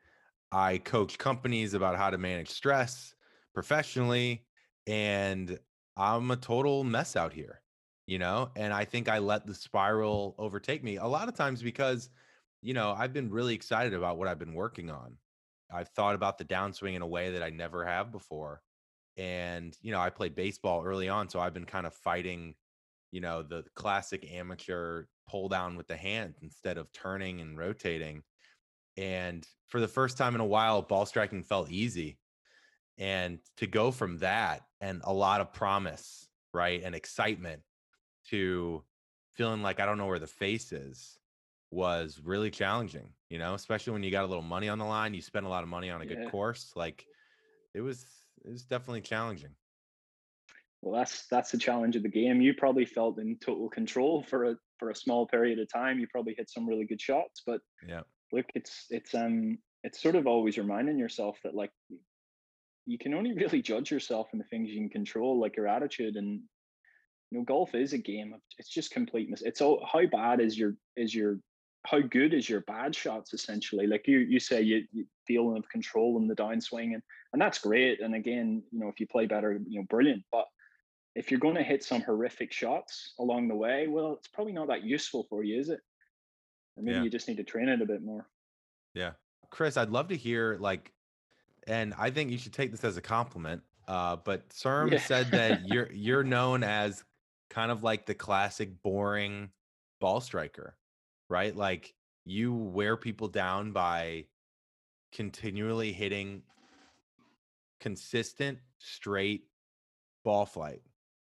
[0.51, 3.15] I coach companies about how to manage stress
[3.53, 4.45] professionally.
[4.87, 5.59] And
[5.97, 7.61] I'm a total mess out here,
[8.07, 8.51] you know?
[8.55, 12.09] And I think I let the spiral overtake me a lot of times because,
[12.61, 15.17] you know, I've been really excited about what I've been working on.
[15.71, 18.61] I've thought about the downswing in a way that I never have before.
[19.17, 21.29] And, you know, I played baseball early on.
[21.29, 22.55] So I've been kind of fighting
[23.11, 28.23] you know, the classic amateur pull down with the hand instead of turning and rotating.
[28.99, 32.19] And for the first time in a while, ball striking felt easy.
[32.97, 37.63] And to go from that and a lot of promise, right, and excitement
[38.25, 38.83] to
[39.35, 41.17] feeling like I don't know where the face is
[41.71, 45.13] was really challenging, you know, especially when you got a little money on the line,
[45.13, 46.15] you spend a lot of money on a Yeah.
[46.15, 46.73] good course.
[46.75, 47.05] Like
[47.73, 48.05] it was,
[48.43, 49.55] it was definitely challenging.
[50.81, 52.41] Well, that's that's the challenge of the game.
[52.41, 55.99] You probably felt in total control for a for a small period of time.
[55.99, 58.03] You probably hit some really good shots, but Yeah.
[58.31, 61.71] Look, it's it's um it's sort of always reminding yourself that like
[62.85, 66.15] you can only really judge yourself in the things you can control, like your attitude.
[66.15, 66.41] And
[67.31, 69.41] you know, golf is a game of it's just completeness.
[69.41, 71.39] It's all how bad is your is your
[71.85, 73.87] how good is your bad shots essentially?
[73.87, 77.59] Like you you say you, you feeling of control in the downswing and and that's
[77.59, 78.01] great.
[78.01, 80.23] And again, you know, if you play better, you know, brilliant.
[80.31, 80.45] But
[81.15, 84.67] if you're going to hit some horrific shots along the way, well, it's probably not
[84.67, 85.79] that useful for you, is it?
[86.79, 87.03] Or maybe Yeah.
[87.03, 88.25] you just need to train it a bit more.
[88.93, 89.13] Yeah.
[89.49, 90.93] Chris, I'd love to hear like
[91.67, 93.61] and I think you should take this as a compliment.
[93.87, 94.99] Uh, but CERM Yeah.
[94.99, 97.03] said that you're you're known as
[97.49, 99.51] kind of like the classic boring
[99.99, 100.77] ball striker,
[101.29, 101.55] right?
[101.55, 101.93] Like
[102.25, 104.27] you wear people down by
[105.11, 106.43] continually hitting
[107.79, 109.45] consistent, straight
[110.23, 110.81] ball flight.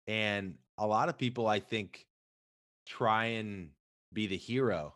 [0.07, 2.07] And a lot of people, I think,
[2.85, 3.69] try and
[4.11, 4.95] be the hero.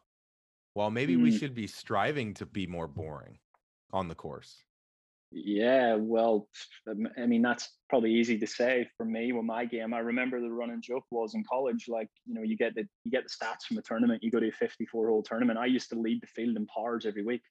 [0.77, 1.39] Well, maybe we Mm.
[1.39, 3.39] should be striving to be more boring
[3.91, 4.63] on the course.
[5.31, 6.49] Yeah, well,
[7.17, 9.91] I mean, that's probably easy to say for me with my game.
[9.91, 13.09] I remember the running joke was in college, like, you know, you get the you
[13.09, 15.57] get the stats from a tournament, you go to a 54 hole tournament.
[15.57, 17.41] I used to lead the field in pars every week.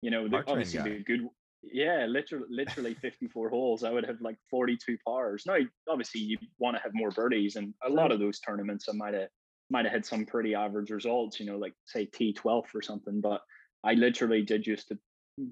[0.00, 0.88] You know, the, obviously guy.
[0.88, 1.28] the good
[1.62, 3.84] yeah, literally literally 54 holes.
[3.84, 5.44] I would have like 42 pars.
[5.44, 8.92] Now, obviously you want to have more birdies, and a lot of those tournaments I
[8.92, 9.28] might have
[9.70, 13.20] might have had some pretty average results, you know, like say T12 or something.
[13.20, 13.42] But
[13.84, 14.98] I literally did used to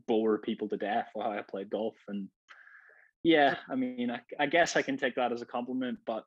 [0.06, 1.96] bore people to death while I played golf.
[2.08, 2.28] And
[3.22, 6.24] yeah, I mean, I, I guess I can take that as a compliment, but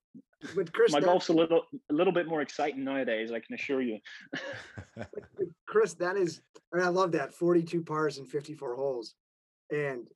[0.56, 3.32] But Chris, my that- golf's a little a little bit more exciting nowadays.
[3.32, 4.00] I can assure you.
[5.68, 6.42] Chris, that is,
[6.74, 9.16] I mean, I love that 42 pars and 54 holes,
[9.72, 10.08] and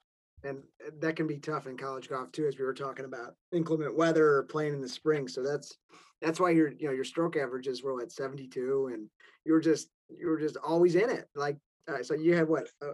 [0.44, 0.62] and
[1.00, 4.36] that can be tough in college golf too, as we were talking about inclement weather
[4.38, 5.28] or playing in the spring.
[5.28, 5.78] So that's
[6.24, 9.08] that's why your you know your stroke averages were at 72, and
[9.46, 11.28] you were just you were just always in it.
[11.36, 11.58] Like
[11.88, 12.88] uh, so, you had what a,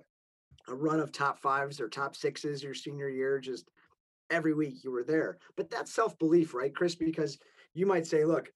[0.67, 3.69] a run of top fives or top sixes your senior year, just
[4.29, 5.37] every week you were there.
[5.55, 6.95] But that's self belief, right, Chris?
[6.95, 7.37] Because
[7.73, 8.51] you might say, look,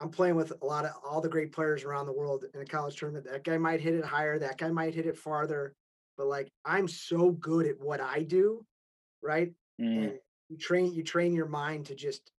[0.00, 2.66] I'm playing with a lot of all the great players around the world in a
[2.66, 3.26] college tournament.
[3.30, 5.74] That guy might hit it higher, that guy might hit it farther,
[6.16, 8.64] but like I'm so good at what I do,
[9.22, 9.52] right?
[9.80, 10.12] Mm, And
[10.48, 12.30] you train you train your mind to just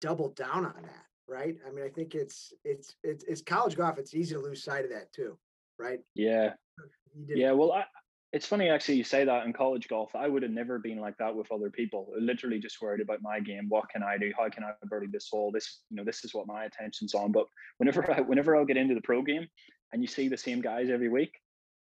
[0.00, 1.56] double down on that, right?
[1.66, 3.98] I mean, I think it's it's it's it's college golf.
[3.98, 5.38] It's easy to lose sight of that too,
[5.78, 6.00] right?
[6.14, 6.54] yeah,
[7.28, 7.52] yeah.
[7.52, 7.84] Well, I,
[8.32, 10.14] it's funny actually you say that in college golf.
[10.14, 12.12] I would have never been like that with other people.
[12.18, 13.66] Literally just worried about my game.
[13.68, 14.32] What can I do?
[14.36, 15.50] How can I birdie this hole?
[15.52, 17.32] This, you know, this is what my attention's on.
[17.32, 17.46] But
[17.78, 19.46] whenever I, whenever I'll get into the pro game,
[19.92, 21.32] and you see the same guys every week,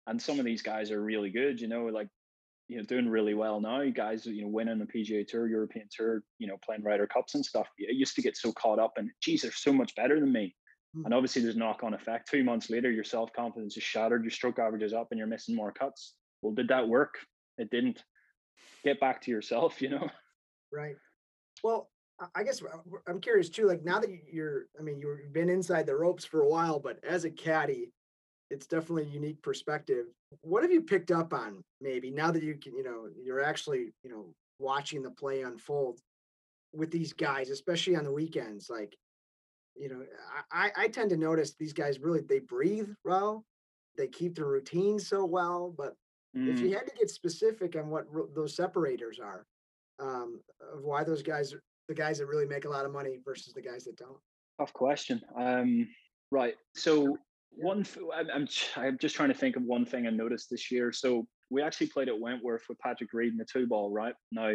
[0.06, 1.60] and some of these guys are really good.
[1.60, 2.08] You know, like
[2.70, 3.80] you know, doing really well now.
[3.80, 7.34] You guys, you know, winning the PGA Tour, European Tour, you know, playing Ryder Cups
[7.34, 7.66] and stuff.
[7.80, 10.54] I used to get so caught up and geez, they're so much better than me.
[10.96, 11.06] Mm.
[11.06, 12.30] And obviously, there's knock on effect.
[12.30, 15.26] Two months later, your self confidence is shattered, your stroke average is up, and you're
[15.26, 16.14] missing more cuts.
[16.42, 17.14] Well, did that work?
[17.58, 18.04] It didn't.
[18.84, 20.08] Get back to yourself, you know?
[20.72, 20.94] Right.
[21.64, 21.90] Well,
[22.36, 23.66] I- guess uh, I'm curious too.
[23.66, 27.02] Like now that you're, I mean, you've been inside the ropes for a while, but
[27.02, 27.92] as a caddy,
[28.50, 30.06] it's definitely a unique perspective.
[30.42, 33.92] What have you picked up on maybe now that you can, you know, you're actually,
[34.02, 36.00] you know, watching the play unfold
[36.72, 38.68] with these guys, especially on the weekends.
[38.68, 38.96] Like,
[39.76, 40.02] you know,
[40.52, 43.44] I, I tend to notice these guys really they breathe well,
[43.96, 45.72] they keep their routines so well.
[45.76, 45.94] But
[46.36, 46.52] mm.
[46.52, 49.46] if you had to get specific on what those separators are,
[50.00, 50.40] um,
[50.74, 51.54] of why those guys,
[51.88, 54.18] the guys that really make a lot of money versus the guys that don't.
[54.58, 55.22] Tough question.
[55.36, 55.88] Um,
[56.30, 56.54] right.
[56.74, 57.16] So
[57.56, 60.92] one, I'm, I'm just trying to think of one thing I noticed this year.
[60.92, 64.14] So we actually played at Wentworth with Patrick Reed in the two ball, right?
[64.32, 64.54] Now,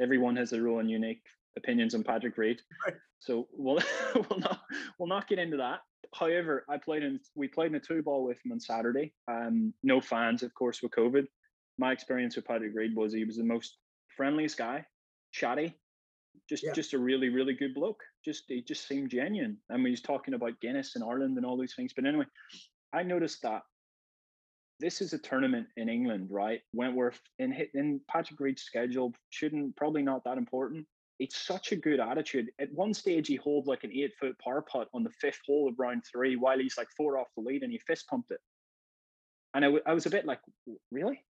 [0.00, 1.22] everyone has their own unique
[1.56, 2.60] opinions on Patrick Reed.
[2.86, 2.96] Right.
[3.18, 3.82] So we'll
[4.14, 4.60] we'll not
[4.98, 5.80] we'll not get into that.
[6.14, 9.12] However, I played in we played in a two ball with him on Saturday.
[9.30, 11.26] Um, no fans, of course, with COVID.
[11.78, 13.76] My experience with Patrick Reed was he was the most
[14.16, 14.86] friendliest guy,
[15.32, 15.78] chatty,
[16.50, 16.72] just yeah.
[16.72, 18.02] just a really really good bloke.
[18.24, 19.56] Just he just seemed genuine.
[19.70, 21.92] I mean, he's talking about Guinness and Ireland and all these things.
[21.94, 22.26] But anyway,
[22.92, 23.62] I noticed that
[24.80, 26.60] this is a tournament in England, right?
[26.74, 30.86] Wentworth in in Patrick Reed's schedule shouldn't probably not that important.
[31.20, 32.50] It's such a good attitude.
[32.58, 35.68] At one stage, he holds like an eight foot par putt on the fifth hole
[35.68, 38.40] of round three while he's like four off the lead and he fist pumped it.
[39.52, 40.40] And I, w- I was a bit like,
[40.90, 41.22] really?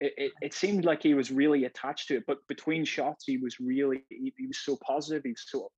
[0.00, 3.36] It, it, it, seemed like he was really attached to it, but between shots, he
[3.36, 5.24] was really, he, he was so positive.
[5.24, 5.70] He was so,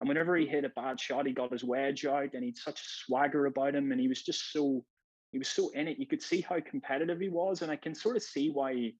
[0.00, 2.80] and whenever he hit a bad shot, he got his wedge out and he'd such
[2.80, 3.92] swagger about him.
[3.92, 4.84] And he was just so,
[5.30, 5.98] he was so in it.
[5.98, 8.92] You could see how competitive he was, and I can sort of see why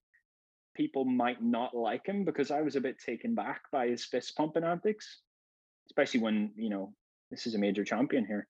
[0.77, 4.37] people might not like him because I was a bit taken back by his fist
[4.37, 5.21] pumping antics,
[5.91, 6.95] especially when you know
[7.31, 8.47] this is a major champion here.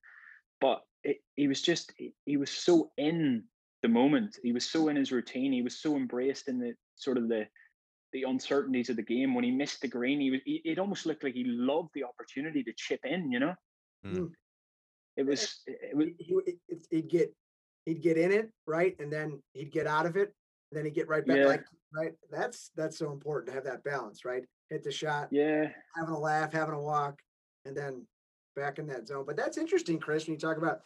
[0.60, 1.92] But it, he was just
[2.26, 3.44] he was so in
[3.82, 4.36] the moment.
[4.42, 5.52] He was so in his routine.
[5.52, 7.46] He was so embraced in the sort of the
[8.12, 9.34] the uncertainties of the game.
[9.34, 10.40] When he missed the green, he was.
[10.44, 13.30] He, it almost looked like he loved the opportunity to chip in.
[13.30, 13.54] You know,
[14.04, 14.16] hmm.
[14.16, 14.30] mm.
[15.16, 15.60] it eh, eh, was.
[15.66, 16.08] It was.
[16.18, 16.36] He,
[16.90, 17.34] he'd get
[17.86, 20.34] he'd get in it right, and then he'd get out of it,
[20.70, 21.36] and then he'd get right back.
[21.36, 21.46] Yeah.
[21.46, 21.64] Like
[21.94, 24.24] right, that's that's so important to have that balance.
[24.24, 25.28] Right, hit the shot.
[25.30, 27.18] Yeah, having a laugh, having a walk,
[27.64, 28.06] and then
[28.56, 29.24] back in that zone.
[29.26, 30.26] But that's interesting, Chris.
[30.26, 30.80] When you talk about,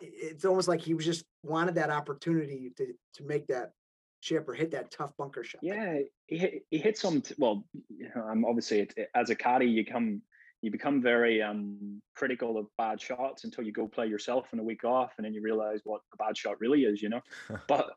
[0.00, 3.72] it's almost like he was just wanted that opportunity to to make that
[4.20, 5.60] chip or hit that tough bunker shot.
[5.62, 7.22] Yeah, he hit, he hit some.
[7.38, 10.22] Well, you know, I'm obviously it, as a caddy, you come
[10.62, 14.62] you become very um, critical of bad shots until you go play yourself in a
[14.62, 17.20] week off, and then you realize what a bad shot really is, you know.
[17.68, 17.90] but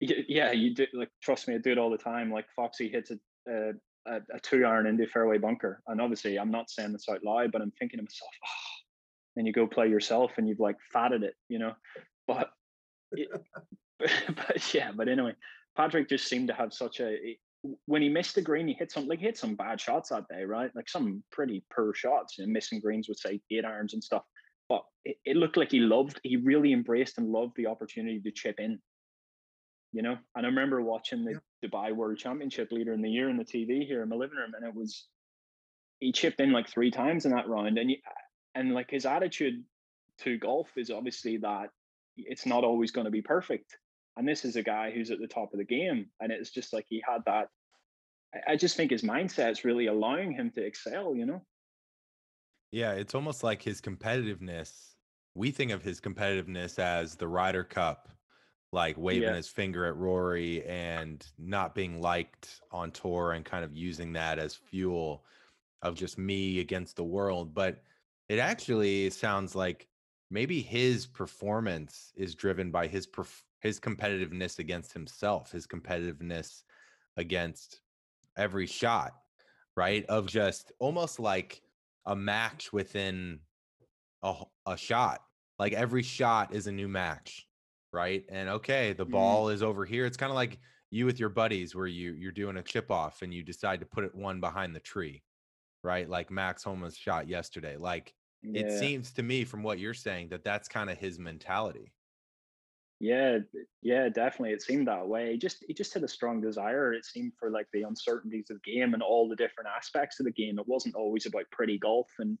[0.00, 2.32] yeah, you do like trust me, I do it all the time.
[2.32, 3.18] Like Foxy hits a
[4.06, 7.52] a, a two iron into fairway bunker, and obviously I'm not saying this out loud,
[7.52, 8.81] but I'm thinking to myself, oh,
[9.36, 11.72] and you go play yourself, and you've like fatted it, you know.
[12.26, 12.50] But,
[13.12, 13.28] it,
[14.36, 15.34] but yeah, but anyway,
[15.76, 17.34] Patrick just seemed to have such a eh,
[17.86, 20.26] when he missed the green, he hit some like he hit some bad shots that
[20.28, 20.70] day, right?
[20.74, 24.22] Like some pretty poor shots, and missing greens with say eight irons and stuff.
[24.68, 28.30] But it, it, looked like he loved, he really embraced and loved the opportunity to
[28.30, 28.78] chip in.
[29.92, 31.68] You know, and I remember watching the yeah.
[31.68, 34.52] Dubai World Championship leader in the year in the TV here in my living room,
[34.56, 35.06] and it was
[36.00, 38.02] he chipped in like three times in that round, and he,
[38.54, 39.62] and like his attitude
[40.18, 41.70] to golf is obviously that
[42.16, 43.76] it's not always going to be perfect
[44.16, 46.06] and this is a guy who's at the top of the game.
[46.20, 47.48] And it's just like he had that.
[48.46, 51.42] I just think his mindset's really allowing him to excel, you know?
[52.70, 54.94] Yeah, it's almost like his competitiveness.
[55.34, 58.08] We think of his competitiveness as the Ryder Cup,
[58.72, 59.36] like waving yeah.
[59.36, 64.38] his finger at Rory and not being liked on tour and kind of using that
[64.38, 65.24] as fuel
[65.82, 67.54] of just me against the world.
[67.54, 67.82] But
[68.32, 69.86] it actually sounds like
[70.30, 76.62] maybe his performance is driven by his perf- his competitiveness against himself, his competitiveness
[77.18, 77.80] against
[78.38, 79.12] every shot,
[79.76, 80.06] right?
[80.06, 81.60] Of just almost like
[82.06, 83.40] a match within
[84.22, 84.32] a,
[84.66, 85.20] a shot.
[85.58, 87.46] Like every shot is a new match,
[87.92, 88.24] right?
[88.30, 89.12] And okay, the mm-hmm.
[89.12, 89.52] ball mm.
[89.52, 90.06] is over here.
[90.06, 90.58] It's kind of like
[90.90, 93.86] you with your buddies where you you're doing a chip off and you decide to
[93.86, 95.22] put it one behind the tree,
[95.84, 96.08] right?
[96.08, 97.76] Like Max Holmes shot yesterday.
[97.76, 98.62] Like yeah.
[98.62, 101.92] it seems to me from what you're saying that that's kind of his mentality.
[103.02, 103.38] Yeah,
[103.82, 104.52] yeah, definitely.
[104.52, 105.32] It seemed that way.
[105.32, 106.92] He just he just had a strong desire.
[106.92, 110.26] It seemed for like the uncertainties of the game and all the different aspects of
[110.26, 110.60] the game.
[110.60, 112.08] It wasn't always about pretty golf.
[112.20, 112.38] And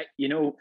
[0.00, 0.56] I, you know,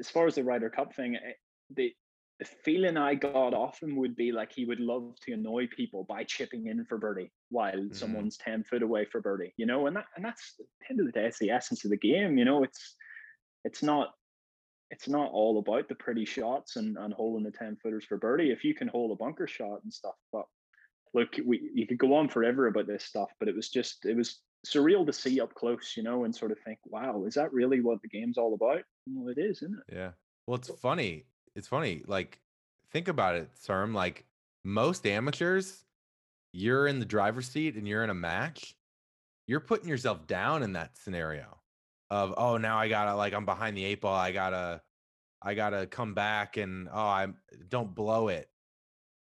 [0.00, 1.32] as far as the Ryder Cup thing, eh,
[1.76, 1.92] the
[2.40, 6.04] the feeling I got off him would be like he would love to annoy people
[6.08, 7.94] by chipping in for birdie while mm-hmm.
[7.94, 9.54] someone's ten foot away for birdie.
[9.58, 11.84] You know, and that and that's at the end of the day, it's the essence
[11.84, 12.36] of the game.
[12.36, 12.96] You know, it's
[13.64, 14.14] it's not
[14.90, 18.50] it's not all about the pretty shots and, and holding the 10 footers for birdie.
[18.50, 20.46] If you can hold a bunker shot and stuff, but
[21.14, 24.16] look, we you could go on forever about this stuff, but it was just it
[24.16, 27.52] was surreal to see up close, you know, and sort of think, wow, is that
[27.52, 28.82] really what the game's all about?
[29.06, 29.94] Well, it is, isn't it?
[29.94, 30.10] Yeah.
[30.46, 31.24] Well, it's funny.
[31.54, 32.02] It's funny.
[32.06, 32.40] Like,
[32.90, 33.94] think about it, Serm.
[33.94, 34.26] Like
[34.64, 35.84] most amateurs,
[36.52, 38.74] you're in the driver's seat and you're in a match,
[39.46, 41.59] you're putting yourself down in that scenario
[42.10, 44.14] of oh now I gotta like I'm behind the eight ball.
[44.14, 44.82] I gotta
[45.42, 47.28] I gotta come back and oh I
[47.68, 48.48] don't blow it.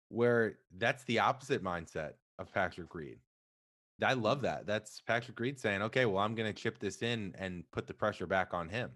[0.09, 3.19] Where that's the opposite mindset of Patrick Reed.
[4.03, 4.67] I love that.
[4.67, 7.95] That's Patrick Reed saying, okay, well, I'm going to chip this in and put the
[7.95, 8.91] pressure back on him,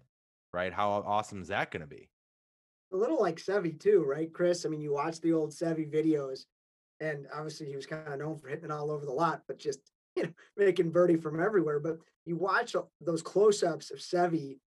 [0.53, 0.73] right?
[0.73, 2.09] How awesome is that going to be?
[2.93, 4.65] A little like Seve too, right, Chris?
[4.65, 6.45] I mean, you watch the old Seve videos,
[7.01, 9.59] and obviously he was kind of known for hitting it all over the lot, but
[9.59, 9.81] just
[10.17, 11.81] you know making birdie from everywhere.
[11.81, 14.59] But you watch those close-ups of Seve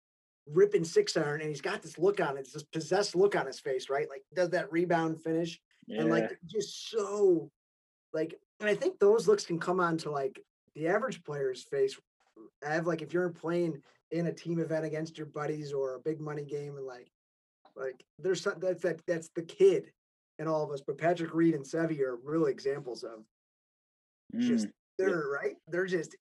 [0.48, 3.60] ripping six iron, and he's got this look on it, this possessed look on his
[3.60, 4.08] face, right?
[4.10, 6.02] Like does that rebound finish, yeah.
[6.02, 7.50] and like just so
[8.14, 10.42] like and I think those looks can come on to like
[10.76, 11.98] the average player's face.
[12.66, 13.82] I have like if you're playing
[14.12, 17.10] in a team event against your buddies or a big money game and like
[17.76, 19.92] like there's some, that's that that's the kid
[20.40, 20.82] in all of us.
[20.86, 23.26] But Patrick Reed and Seve are real examples of
[24.34, 24.68] mm, just
[24.98, 25.34] they're yeah.
[25.34, 25.56] right.
[25.68, 26.16] They're just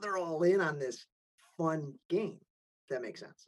[0.00, 1.04] they're all in on this
[1.56, 2.38] fun game.
[2.90, 3.46] that makes sense.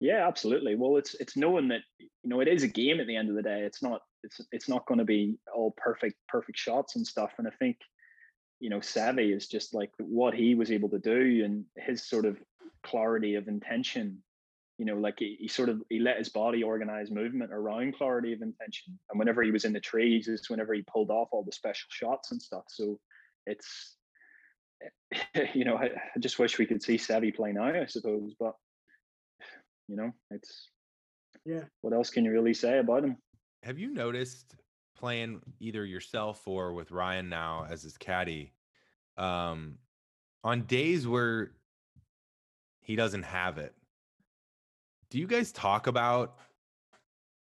[0.00, 0.74] Yeah, absolutely.
[0.74, 3.36] Well, it's it's knowing that you know it is a game at the end of
[3.36, 3.60] the day.
[3.60, 7.32] It's not it's it's not going to be all perfect perfect shots and stuff.
[7.38, 7.78] And I think
[8.60, 12.24] you know Seve is just like what he was able to do and his sort
[12.24, 12.36] of
[12.82, 14.22] clarity of intention.
[14.78, 18.32] You know, like he, he sort of he let his body organize movement around clarity
[18.32, 18.98] of intention.
[19.10, 21.86] And whenever he was in the trees, is whenever he pulled off all the special
[21.90, 22.64] shots and stuff.
[22.68, 22.98] So
[23.46, 23.96] it's
[25.54, 27.64] you know I, I just wish we could see Seve play now.
[27.64, 28.54] I suppose, but
[29.88, 30.70] you know, it's
[31.44, 31.62] yeah.
[31.82, 33.16] What else can you really say about him?
[33.62, 34.56] Have you noticed
[34.96, 38.52] playing either yourself or with Ryan now as his caddy?
[39.16, 39.78] Um,
[40.42, 41.52] on days where
[42.80, 43.74] he doesn't have it,
[45.10, 46.36] do you guys talk about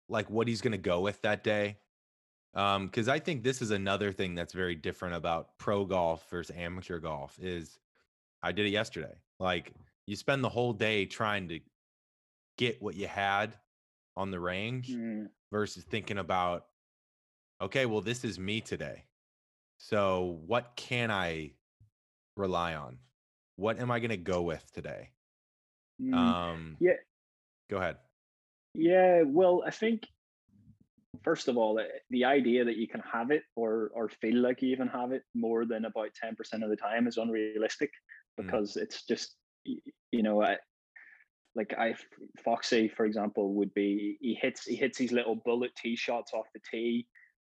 [0.09, 1.77] like what he's going to go with that day?
[2.55, 6.55] Um, because I think this is another thing that's very different about pro golf versus
[6.57, 7.39] amateur golf.
[7.41, 7.79] Is
[8.43, 9.15] I did it yesterday.
[9.39, 9.73] Like
[10.07, 11.61] you spend the whole day trying to
[12.59, 13.55] get what you had
[14.17, 15.27] on the range mm.
[15.51, 16.67] versus thinking about
[17.63, 19.05] okay well this is me today
[19.79, 21.51] so what can i
[22.37, 22.99] rely on
[23.57, 25.09] what am i going to go with today
[26.03, 26.15] mm.
[26.15, 26.93] um yeah
[27.71, 27.97] go ahead
[28.75, 30.07] yeah well i think
[31.23, 31.81] first of all
[32.11, 35.23] the idea that you can have it or or feel like you even have it
[35.35, 37.91] more than about 10% of the time is unrealistic
[38.41, 38.45] mm.
[38.45, 38.83] because mm.
[38.83, 40.41] it's just you know
[41.57, 41.95] like I
[42.45, 46.47] Foxy, for example, would be he hits he hits these little bullet tee shots off
[46.55, 47.07] the tee.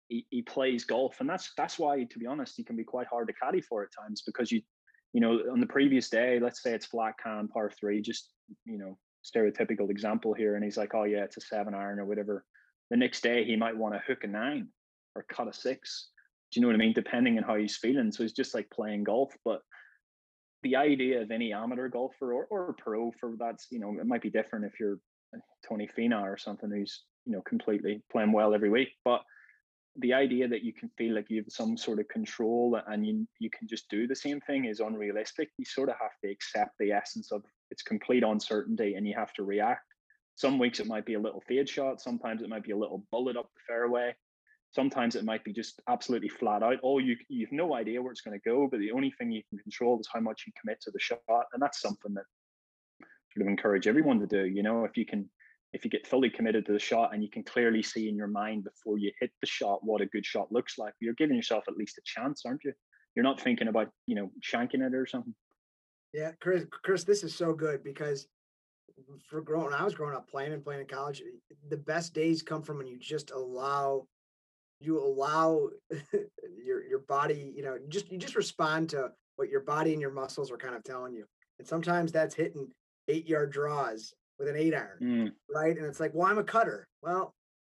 [0.07, 3.07] He, he plays golf, and that's that's why, to be honest, he can be quite
[3.07, 4.61] hard to caddy for at times because you,
[5.13, 8.33] you know, on the previous day, let's say it's flat can par three, just
[8.65, 12.05] you know, stereotypical example here, and he's like, oh yeah, it's a seven iron or
[12.05, 12.43] whatever.
[12.91, 14.67] The next day, he might want to hook a nine
[15.15, 16.09] or cut a six.
[16.51, 16.93] Do you know what I mean?
[16.93, 18.11] Depending on how he's feeling.
[18.11, 19.61] So it's just like playing golf, but
[20.63, 24.21] the idea of any amateur golfer or, or pro for that's you know it might
[24.21, 24.99] be different if you're
[25.35, 29.21] uh, Tony Finau or something who's you know completely playing well every week, but
[29.97, 33.27] the idea that you can feel like you have some sort of control and you
[33.39, 35.49] you can just do the same thing is unrealistic.
[35.57, 39.33] You sort of have to accept the essence of it's complete uncertainty and you have
[39.33, 39.90] to react.
[40.41, 43.05] Some weeks it might be a little fade shot, sometimes it might be a little
[43.11, 44.15] bullet up the fairway,
[44.71, 46.77] Sometimes it might be just absolutely flat out.
[46.81, 49.43] Oh, you you've no idea where it's going to go, but the only thing you
[49.49, 52.23] can control is how much you commit to the shot, and that's something that
[53.33, 54.45] sort of encourage everyone to do.
[54.45, 55.29] You know, if you can
[55.73, 58.27] if you get fully committed to the shot and you can clearly see in your
[58.27, 61.63] mind before you hit the shot what a good shot looks like, you're giving yourself
[61.67, 62.73] at least a chance, aren't you?
[63.15, 65.35] You're not thinking about, you know, shanking it or something.
[66.13, 68.27] Yeah, Chris, Chris, this is so good because
[69.27, 71.21] for growing, I was growing up playing and playing in college.
[71.69, 74.07] The best days come from when you just allow
[74.79, 75.69] you allow
[76.65, 80.11] your your body, you know, just you just respond to what your body and your
[80.11, 81.25] muscles are kind of telling you.
[81.59, 82.67] And sometimes that's hitting
[83.07, 85.31] eight yard draws with an eight iron, mm.
[85.53, 85.77] right?
[85.77, 86.87] And it's like, well, I'm a cutter.
[87.01, 87.33] Well,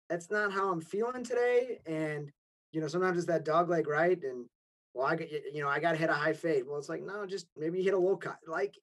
[0.10, 1.80] that's not how I'm feeling today.
[1.86, 2.30] And
[2.72, 4.22] you know, sometimes it's that dog leg, right?
[4.22, 4.46] And
[4.94, 6.64] well, I get you know, I got to hit a high fade.
[6.68, 8.76] Well, it's like no, just maybe hit a low cut, like.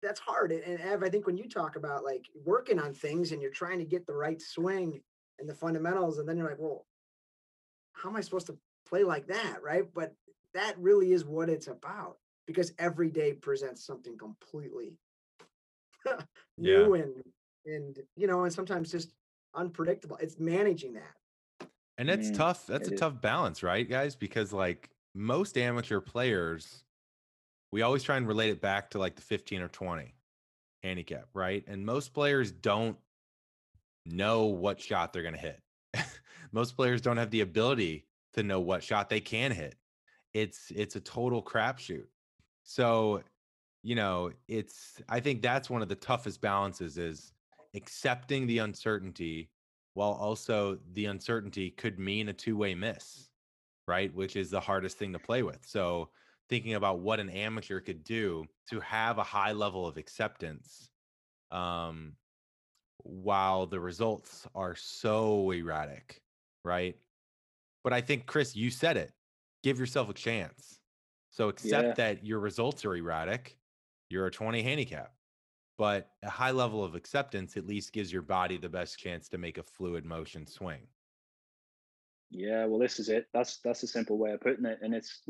[0.00, 0.52] But that's hard.
[0.52, 3.78] And Ev, I think when you talk about like working on things and you're trying
[3.78, 5.00] to get the right swing
[5.38, 6.86] and the fundamentals, and then you're like, well,
[7.92, 9.62] how am I supposed to play like that?
[9.62, 9.84] Right.
[9.94, 10.14] But
[10.54, 14.98] that really is what it's about because every day presents something completely
[16.58, 17.02] new yeah.
[17.02, 17.22] and
[17.66, 19.12] and you know and sometimes just
[19.54, 23.00] unpredictable it's managing that and it's mm, tough that's a is.
[23.00, 26.84] tough balance right guys because like most amateur players
[27.72, 30.14] we always try and relate it back to like the 15 or 20
[30.82, 32.96] handicap right and most players don't
[34.06, 35.60] know what shot they're going to hit
[36.52, 39.74] most players don't have the ability to know what shot they can hit.
[40.34, 42.06] It's it's a total crapshoot.
[42.62, 43.22] So,
[43.82, 47.32] you know, it's I think that's one of the toughest balances is
[47.74, 49.50] accepting the uncertainty
[49.94, 53.28] while also the uncertainty could mean a two-way miss,
[53.88, 54.14] right?
[54.14, 55.58] Which is the hardest thing to play with.
[55.66, 56.10] So,
[56.50, 60.90] thinking about what an amateur could do to have a high level of acceptance
[61.50, 62.16] um
[63.04, 66.22] while the results are so erratic,
[66.64, 66.96] right?
[67.82, 69.12] But I think Chris, you said it.
[69.62, 70.80] Give yourself a chance.
[71.30, 71.94] So accept Yeah.
[71.94, 73.58] that your results are erratic.
[74.10, 75.14] You're a 20 handicap.
[75.78, 79.38] But a high level of acceptance at least gives your body the best chance to
[79.38, 80.88] make a fluid motion swing.
[82.30, 83.28] Yeah, well, this is it.
[83.32, 85.22] That's that's a simple way of putting it, and it's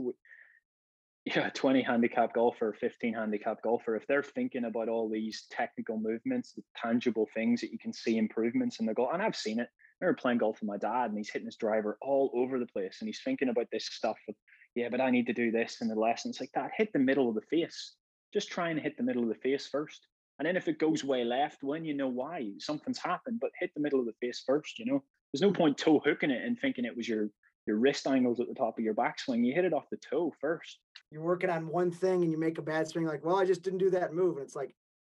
[1.26, 3.96] w- yeah, a 20 handicap golfer, 15 handicap golfer.
[3.96, 8.18] If they're thinking about all these technical movements, the tangible things that you can see
[8.18, 9.68] improvements in the golf, and I've seen it.
[10.00, 12.66] I remember playing golf with my dad, and he's hitting his driver all over the
[12.66, 14.16] place, and he's thinking about this stuff.
[14.74, 16.30] Yeah, but I need to do this in the lesson.
[16.30, 16.70] It's like that.
[16.76, 17.96] Hit the middle of the face.
[18.32, 20.06] Just try and hit the middle of the face first.
[20.38, 23.72] And then if it goes way left, when you know why something's happened, but hit
[23.74, 24.78] the middle of the face first.
[24.78, 27.28] You know, there's no point toe hooking it and thinking it was your
[27.66, 29.44] your wrist angles at the top of your backswing.
[29.44, 30.78] You hit it off the toe first.
[31.11, 33.62] You're working on one thing and you make a bad swing, like, well, I just
[33.62, 34.36] didn't do that move.
[34.36, 34.74] And it's like,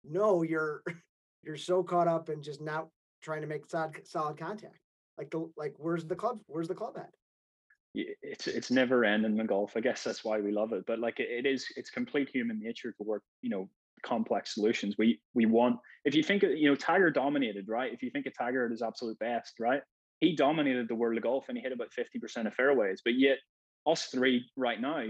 [0.05, 0.82] no, you're
[1.43, 2.88] you're so caught up in just not
[3.22, 4.78] trying to make solid solid contact.
[5.18, 6.41] Like the like, where's the club?
[6.47, 7.11] Where's the club at?
[7.95, 9.72] It's it's never ending in golf.
[9.76, 10.84] I guess that's why we love it.
[10.86, 13.22] But like it, it is, it's complete human nature to work.
[13.43, 13.68] You know,
[14.03, 14.95] complex solutions.
[14.97, 15.78] We we want.
[16.05, 17.93] If you think of- you know Tiger dominated, right?
[17.93, 19.82] If you think of Tiger at his absolute best, right?
[20.21, 23.01] He dominated the world of golf and he hit about fifty percent of fairways.
[23.05, 23.39] But yet,
[23.87, 25.05] us three right now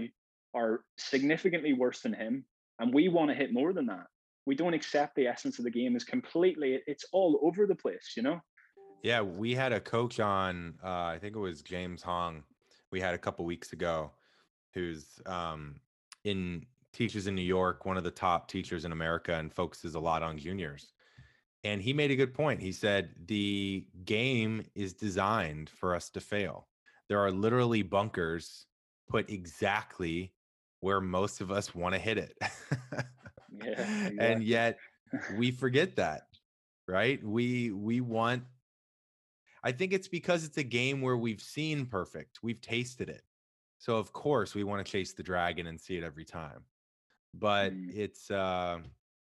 [0.53, 2.45] are significantly worse than him,
[2.79, 4.07] and we want to hit more than that.
[4.45, 6.79] We don't accept the essence of the game is completely.
[6.87, 8.13] It's all over the place.
[8.15, 8.41] You know.
[9.03, 12.43] Yeah, we had a coach on, uh, I think it was James Hong,
[12.91, 14.11] we had a couple weeks ago,
[14.75, 15.79] who's um,
[16.23, 19.99] in teaches in New York, one of the top teachers in America, and focuses a
[19.99, 20.93] lot on juniors.
[21.63, 22.61] And he made a good point.
[22.61, 26.69] He said the game is designed for us to fail.
[27.07, 28.65] There are literally bunkers
[29.09, 30.35] put exactly
[30.79, 32.37] where most of us want to hit it.
[33.49, 33.85] Yeah,
[34.17, 34.79] And yet
[35.27, 36.23] we forget that,
[36.87, 37.23] right?
[37.23, 38.45] We we want
[39.63, 42.39] I think it's because it's a game where we've seen perfect.
[42.41, 43.23] We've tasted it.
[43.77, 46.65] So of course we want to chase the dragon and see it every time.
[47.33, 47.95] But Mm.
[47.95, 48.81] it's uh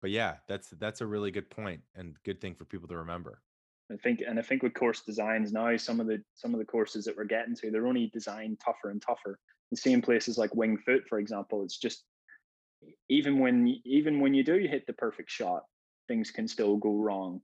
[0.00, 3.42] but yeah, that's that's a really good point and good thing for people to remember.
[3.90, 6.66] I think, and I think with course designs now, some of the some of the
[6.66, 9.38] courses that we're getting to, they're only designed tougher and tougher.
[9.70, 12.04] The same places like Winged Foot, for example, it's just
[13.08, 15.62] even when even when you do hit the perfect shot,
[16.06, 17.40] things can still go wrong.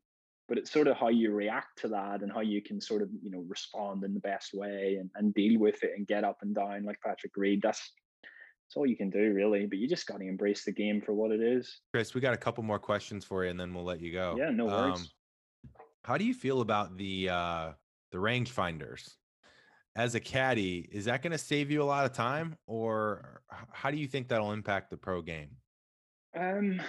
[0.47, 3.09] But it's sort of how you react to that and how you can sort of
[3.23, 6.39] you know respond in the best way and, and deal with it and get up
[6.43, 7.61] and down like Patrick Reed.
[7.63, 7.93] That's
[8.65, 9.67] that's all you can do really.
[9.67, 11.81] But you just got to embrace the game for what it is.
[11.93, 14.35] Chris, we got a couple more questions for you and then we'll let you go.
[14.39, 15.01] Yeah, no worries.
[15.01, 15.07] Um,
[16.05, 17.73] how do you feel about the uh
[18.13, 19.11] the rangefinders?
[19.97, 23.93] As a caddy, is that going to save you a lot of time or how
[23.93, 25.51] do you think that'll impact the pro game?
[26.37, 26.81] Um,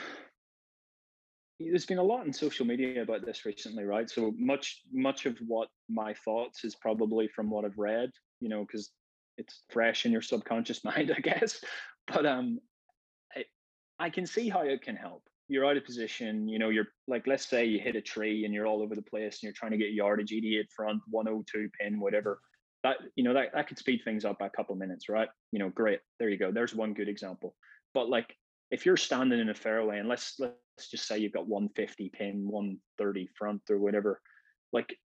[1.59, 4.09] there's been a lot in social media about this recently, right?
[4.09, 8.09] So much, much of what my thoughts is probably from what I've read,
[8.39, 8.89] you know, because
[9.37, 11.63] it's fresh in your subconscious mind, I guess.
[12.07, 12.59] But um,
[13.35, 13.45] I,
[13.99, 15.23] I can see how it can help.
[15.47, 16.69] You're out of position, you know.
[16.69, 19.43] You're like, let's say you hit a tree and you're all over the place, and
[19.43, 22.39] you're trying to get yardage, 88 front, 102 pin, whatever.
[22.83, 25.29] That you know that that could speed things up by a couple minutes, right?
[25.51, 25.99] You know, great.
[26.19, 26.51] There you go.
[26.51, 27.55] There's one good example.
[27.93, 28.35] But like
[28.71, 32.47] if you're standing in a fairway and let's let's just say you've got 150 pin
[32.47, 34.21] 130 front or whatever
[34.73, 34.97] like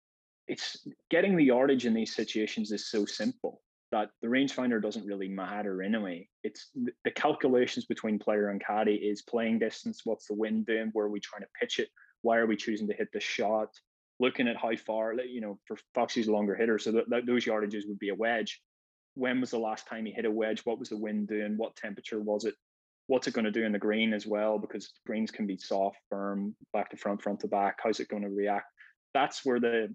[0.49, 3.63] it's getting the yardage in these situations is so simple
[3.93, 6.29] that the rangefinder doesn't really matter anyway.
[6.45, 6.71] It's
[7.05, 11.11] the calculations between player and caddy is playing distance what's the wind doing where are
[11.11, 11.89] we trying to pitch it
[12.23, 13.71] why are we choosing to hit the shot
[14.21, 17.89] looking at how far you know for foxy's longer hitter so that, that those yardages
[17.89, 18.61] would be a wedge.
[19.15, 20.61] When was the last time he hit a wedge?
[20.65, 21.57] What was the wind doing?
[21.57, 22.55] What temperature was it?
[23.09, 24.59] What's it going to do in the green as well?
[24.59, 27.79] Because greens can be soft firm back to front front to back.
[27.83, 28.67] How's it going to react?
[29.15, 29.93] That's where the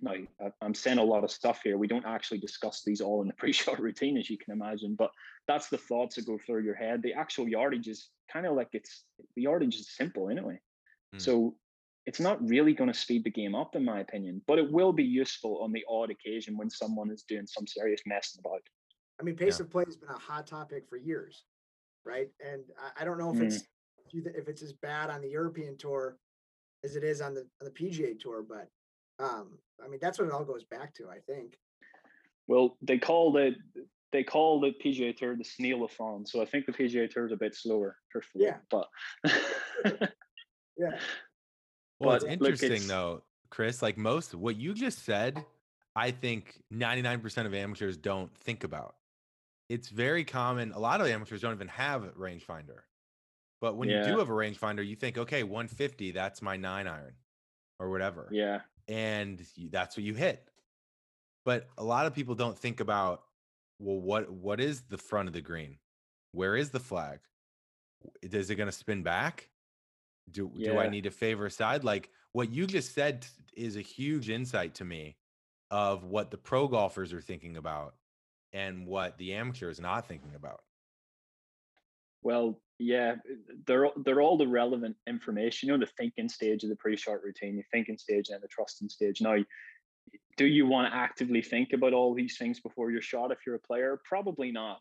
[0.00, 3.22] now I- i'm saying a lot of stuff here we don't actually discuss these all
[3.22, 5.10] in the pre-shot routine as you can imagine but
[5.46, 8.68] that's the thoughts that go through your head the actual yardage is kind of like
[8.72, 9.04] it's
[9.36, 10.58] the yardage is simple anyway
[11.14, 11.22] Mm.
[11.22, 11.56] so
[12.04, 14.92] it's not really going to speed the game up in my opinion but it will
[14.92, 18.60] be useful on the odd occasion when someone is doing some serious messing about
[19.18, 21.44] I mean, pace of play has been a hot topic for years,
[22.04, 22.28] right?
[22.44, 23.46] And I, I don't know if Mm.
[23.46, 23.64] it's
[24.12, 26.18] if if it's as bad on the European tour
[26.84, 28.68] as it is on the on the PGA tour, but
[29.18, 31.08] um, I mean that's what it all goes back to.
[31.08, 31.58] I think.
[32.46, 33.54] Well, they call the
[34.12, 37.36] they call the PGA Tour the snail-a-thon, so I think the PGA Tour is a
[37.36, 38.44] bit slower, truthfully.
[38.46, 38.56] Yeah.
[38.70, 38.88] But
[40.78, 40.90] Yeah.
[42.00, 43.82] Well, it's But, look, interesting it's- though, Chris.
[43.82, 45.44] Like most, what you just said,
[45.96, 48.94] I think 99% of amateurs don't think about.
[49.68, 50.70] It's very common.
[50.72, 52.82] A lot of amateurs don't even have a rangefinder.
[53.60, 57.14] But when you do have a rangefinder, you think, okay, 150, that's my nine iron
[57.80, 58.28] or whatever.
[58.30, 60.48] yeah, And that's what you hit.
[61.44, 63.22] But a lot of people don't think about,
[63.78, 65.76] well, what what is the front of the green?
[66.32, 67.20] Where is the flag?
[68.22, 69.50] Is it going to spin back?
[70.30, 71.84] do do I need to favor a side?
[71.84, 73.26] Like what you just said
[73.56, 75.16] is a huge insight to me
[75.70, 77.94] of what the pro golfers are thinking about
[78.52, 80.60] and what the amateur is not thinking about.
[82.22, 83.16] Well, yeah,
[83.66, 85.68] they're they're all the relevant information.
[85.68, 88.88] You know, the thinking stage of the pre-shot routine, the thinking stage, and the trusting
[88.88, 89.20] stage.
[89.20, 89.36] Now,
[90.36, 93.56] do you want to actively think about all these things before your shot if you're
[93.56, 94.00] a player?
[94.04, 94.80] Probably not.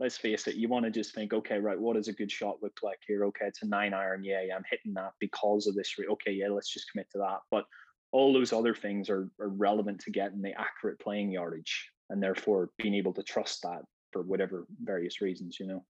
[0.00, 0.56] Let's face it.
[0.56, 3.24] You want to just think, okay, right, what does a good shot look like here?
[3.26, 4.24] Okay, it's a nine iron.
[4.24, 5.98] Yeah, yeah, I'm hitting that because of this.
[5.98, 7.40] re- Okay, yeah, let's just commit to that.
[7.50, 7.64] But
[8.12, 12.70] all those other things are, are relevant to getting the accurate playing yardage, and therefore
[12.78, 13.82] being able to trust that
[14.12, 15.58] for whatever various reasons.
[15.60, 15.84] You know.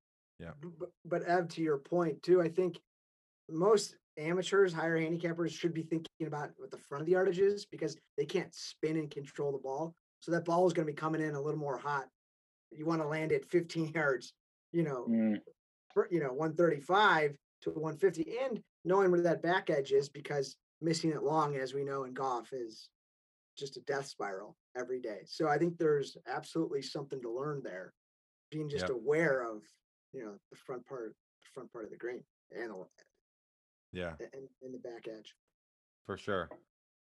[0.60, 2.80] B- But, but Ev, to your point too, I think
[3.48, 7.66] most amateurs, higher handicappers should be thinking about what the front of the yardage is
[7.66, 9.94] because they can't spin and control the ball.
[10.20, 12.06] So that ball is going to be coming in a little more hot.
[12.72, 14.32] You want to land it 15 yards,
[14.72, 15.40] you know, Mm,
[15.92, 21.10] for, you know, 135 to 150 and knowing where that back edge is because missing
[21.10, 22.88] it long, as we know in golf, is
[23.56, 25.20] just a death spiral every day.
[25.24, 27.92] So I think there's absolutely something to learn there.
[28.50, 28.90] Being just Yep.
[28.90, 29.62] aware of,
[30.16, 32.86] you know, the front part, the front part of the green and the,
[33.92, 34.14] Yeah.
[34.18, 35.34] and, and the back edge.
[36.06, 36.48] For sure.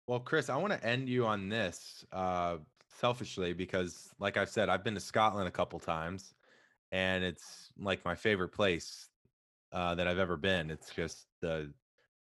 [0.06, 2.58] Well, Chris, I want to end you on this uh,
[2.88, 6.34] selfishly because, like I've said, I've been to Scotland a couple times,
[6.92, 9.08] and it's like my favorite place
[9.72, 10.70] uh, that I've ever been.
[10.70, 11.72] It's just the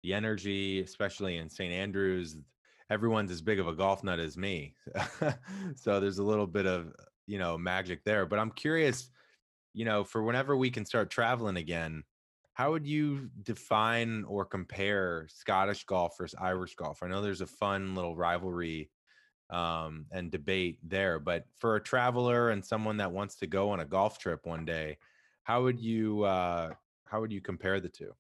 [0.03, 2.37] the energy, especially in St Andrews.
[2.89, 4.75] Everyone's as big of a golf nut as me,
[5.75, 6.93] so there's a little bit of
[7.27, 8.25] you know magic there.
[8.25, 9.09] But I'm curious,
[9.73, 12.03] you know, for whenever we can start traveling again,
[12.53, 17.01] how would you define or compare Scottish golf versus Irish golf?
[17.01, 18.89] I know there's a fun little rivalry
[19.49, 23.79] um, and debate there, but for a traveler and someone that wants to go on
[23.79, 24.97] a golf trip one day,
[25.43, 26.73] how would you uh,
[27.05, 28.13] how would you compare the two?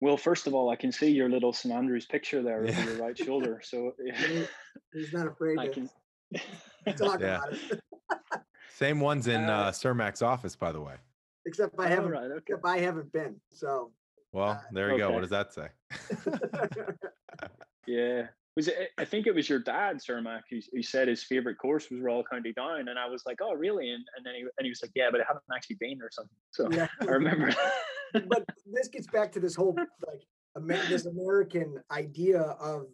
[0.00, 2.80] Well, first of all, I can see your little St Andrews picture there Yeah.
[2.80, 3.60] over your right shoulder.
[3.62, 3.92] So
[4.92, 5.90] He's not afraid I to can.
[6.96, 7.38] talk Yeah.
[7.38, 7.80] about it.
[8.80, 10.94] Same ones in Uh, uh, Sir Mac's office, by the way.
[11.44, 12.38] Except I All haven't, right, okay.
[12.38, 13.36] except I haven't been.
[13.52, 13.92] So
[14.32, 15.10] Well, uh, there you go.
[15.10, 15.68] What does that say?
[17.86, 18.28] Yeah.
[18.56, 18.90] Was it?
[18.98, 22.00] I think it was your dad, Sir Mac, who, who said his favorite course was
[22.00, 24.68] Royal County Down, and I was like, "Oh, really?" And, and then he and he
[24.68, 26.88] was like, "Yeah, but I haven't actually been or something." So yeah.
[27.00, 27.54] I remember.
[28.12, 29.74] but this gets back to this whole
[30.06, 32.86] like this American idea of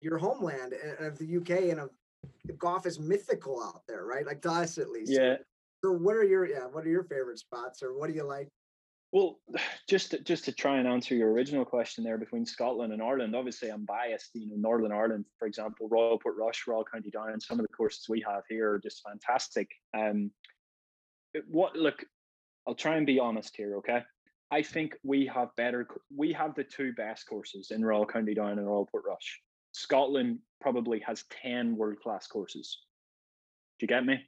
[0.00, 1.90] your homeland and of the UK and of
[2.58, 4.26] golf is mythical out there, right?
[4.26, 5.12] Like to us at least.
[5.12, 5.36] Yeah.
[5.84, 6.66] So what are your yeah?
[6.70, 8.48] What are your favorite spots, or what do you like?
[9.12, 9.38] Well,
[9.88, 13.34] just to, just to try and answer your original question there between Scotland and Ireland,
[13.34, 14.30] obviously I'm biased.
[14.34, 18.08] You know, Northern Ireland, for example, Royal Portrush, Royal County Down, some of the courses
[18.08, 19.68] we have here are just fantastic.
[19.96, 20.30] Um,
[21.48, 22.04] what look,
[22.66, 24.02] I'll try and be honest here, okay?
[24.50, 25.88] I think we have better.
[26.14, 29.40] We have the two best courses in Royal County Down and Royal Portrush.
[29.76, 32.78] Scotland probably has ten world class courses.
[33.78, 34.18] Do you get me?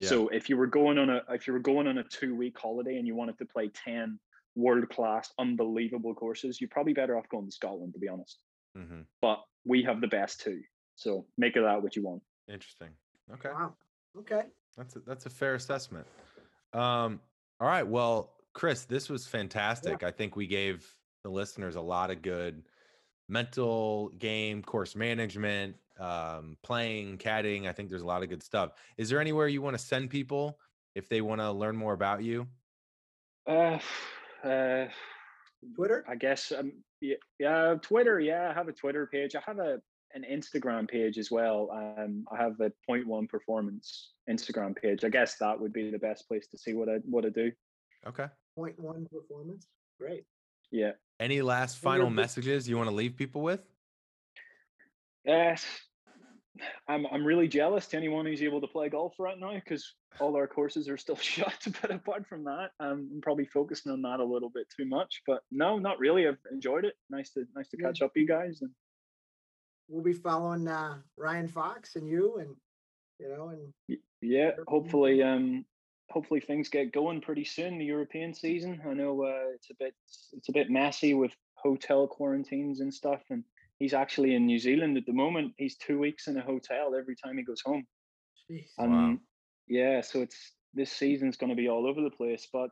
[0.00, 0.08] Yeah.
[0.08, 2.58] So if you were going on a if you were going on a two week
[2.58, 4.18] holiday and you wanted to play ten
[4.56, 8.38] world class, unbelievable courses, you're probably better off going to Scotland, to be honest.
[8.74, 10.62] hmm But we have the best two,
[10.94, 12.22] so make of that what you want.
[12.48, 12.88] Interesting.
[13.34, 13.50] Okay.
[13.50, 13.74] Wow.
[14.18, 14.42] Okay.
[14.76, 16.06] That's a, that's a fair assessment.
[16.72, 17.20] Um,
[17.60, 17.86] all right.
[17.86, 20.02] Well, Chris, this was fantastic.
[20.02, 20.90] I think we gave
[21.24, 22.62] the listeners a lot of good
[23.28, 27.66] mental game, course management, um, playing, caddying.
[27.66, 28.72] I think there's a lot of good stuff.
[28.96, 30.58] Is there anywhere you want to send people
[30.94, 32.46] if they want to learn more about you?
[33.46, 33.78] Uh,
[34.44, 34.86] uh,
[35.74, 36.04] Twitter.
[36.08, 38.20] I guess um, yeah, yeah, Twitter.
[38.20, 39.34] Yeah, I have a Twitter page.
[39.34, 39.80] I have a
[40.14, 41.68] an Instagram page as well.
[41.72, 45.04] Um, I have a point one performance Instagram page.
[45.04, 47.50] I guess that would be the best place to see what I what I do.
[48.06, 48.26] Okay.
[48.56, 49.66] Point one performance.
[49.98, 50.24] Great.
[50.70, 50.92] Yeah.
[51.20, 53.60] Any last final book- messages you want to leave people with?
[55.24, 55.64] Yes.
[56.88, 60.36] I'm I'm really jealous to anyone who's able to play golf right now because all
[60.36, 61.52] our courses are still shut.
[61.82, 65.22] But apart from that, um, I'm probably focusing on that a little bit too much.
[65.26, 66.28] But no, not really.
[66.28, 66.94] I've enjoyed it.
[67.10, 67.86] Nice to nice to Yeah.
[67.88, 68.60] catch up, you guys.
[68.62, 68.70] And
[69.88, 72.54] We'll be following uh, Ryan Fox and you and
[73.18, 75.64] you know, and Yeah, hopefully, um,
[76.10, 77.78] hopefully things get going pretty soon.
[77.78, 78.80] The European season.
[78.88, 79.94] I know uh, it's a bit
[80.32, 83.42] it's a bit messy with hotel quarantines and stuff, and
[83.78, 85.52] he's actually in New Zealand at the moment.
[85.56, 87.86] He's two weeks in a hotel every time he goes home.
[88.50, 88.68] jeez.
[88.78, 89.16] And Wow.
[89.68, 92.70] yeah, so it's this season's going to be all over the place, but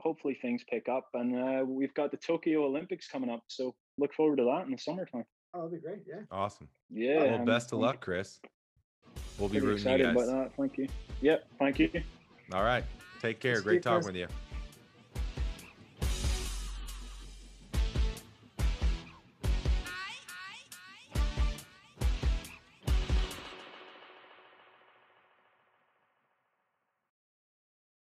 [0.00, 1.08] hopefully things pick up.
[1.14, 4.70] And uh, we've got the Tokyo Olympics coming up, so look forward to that in
[4.72, 5.24] the summertime.
[5.52, 6.02] Oh, that'd be great.
[6.08, 6.22] Yeah.
[6.30, 6.68] Awesome.
[6.90, 7.16] Yeah.
[7.24, 8.40] well, I'm- best of luck, Chris.
[9.38, 10.28] We'll be pretty rooting you excited guys.
[10.28, 10.56] about that.
[10.56, 10.88] Thank you.
[11.22, 11.44] Yep.
[11.58, 12.02] Thank you.
[12.52, 12.84] All right.
[13.20, 13.60] Take care.
[13.60, 14.26] Great talking with you.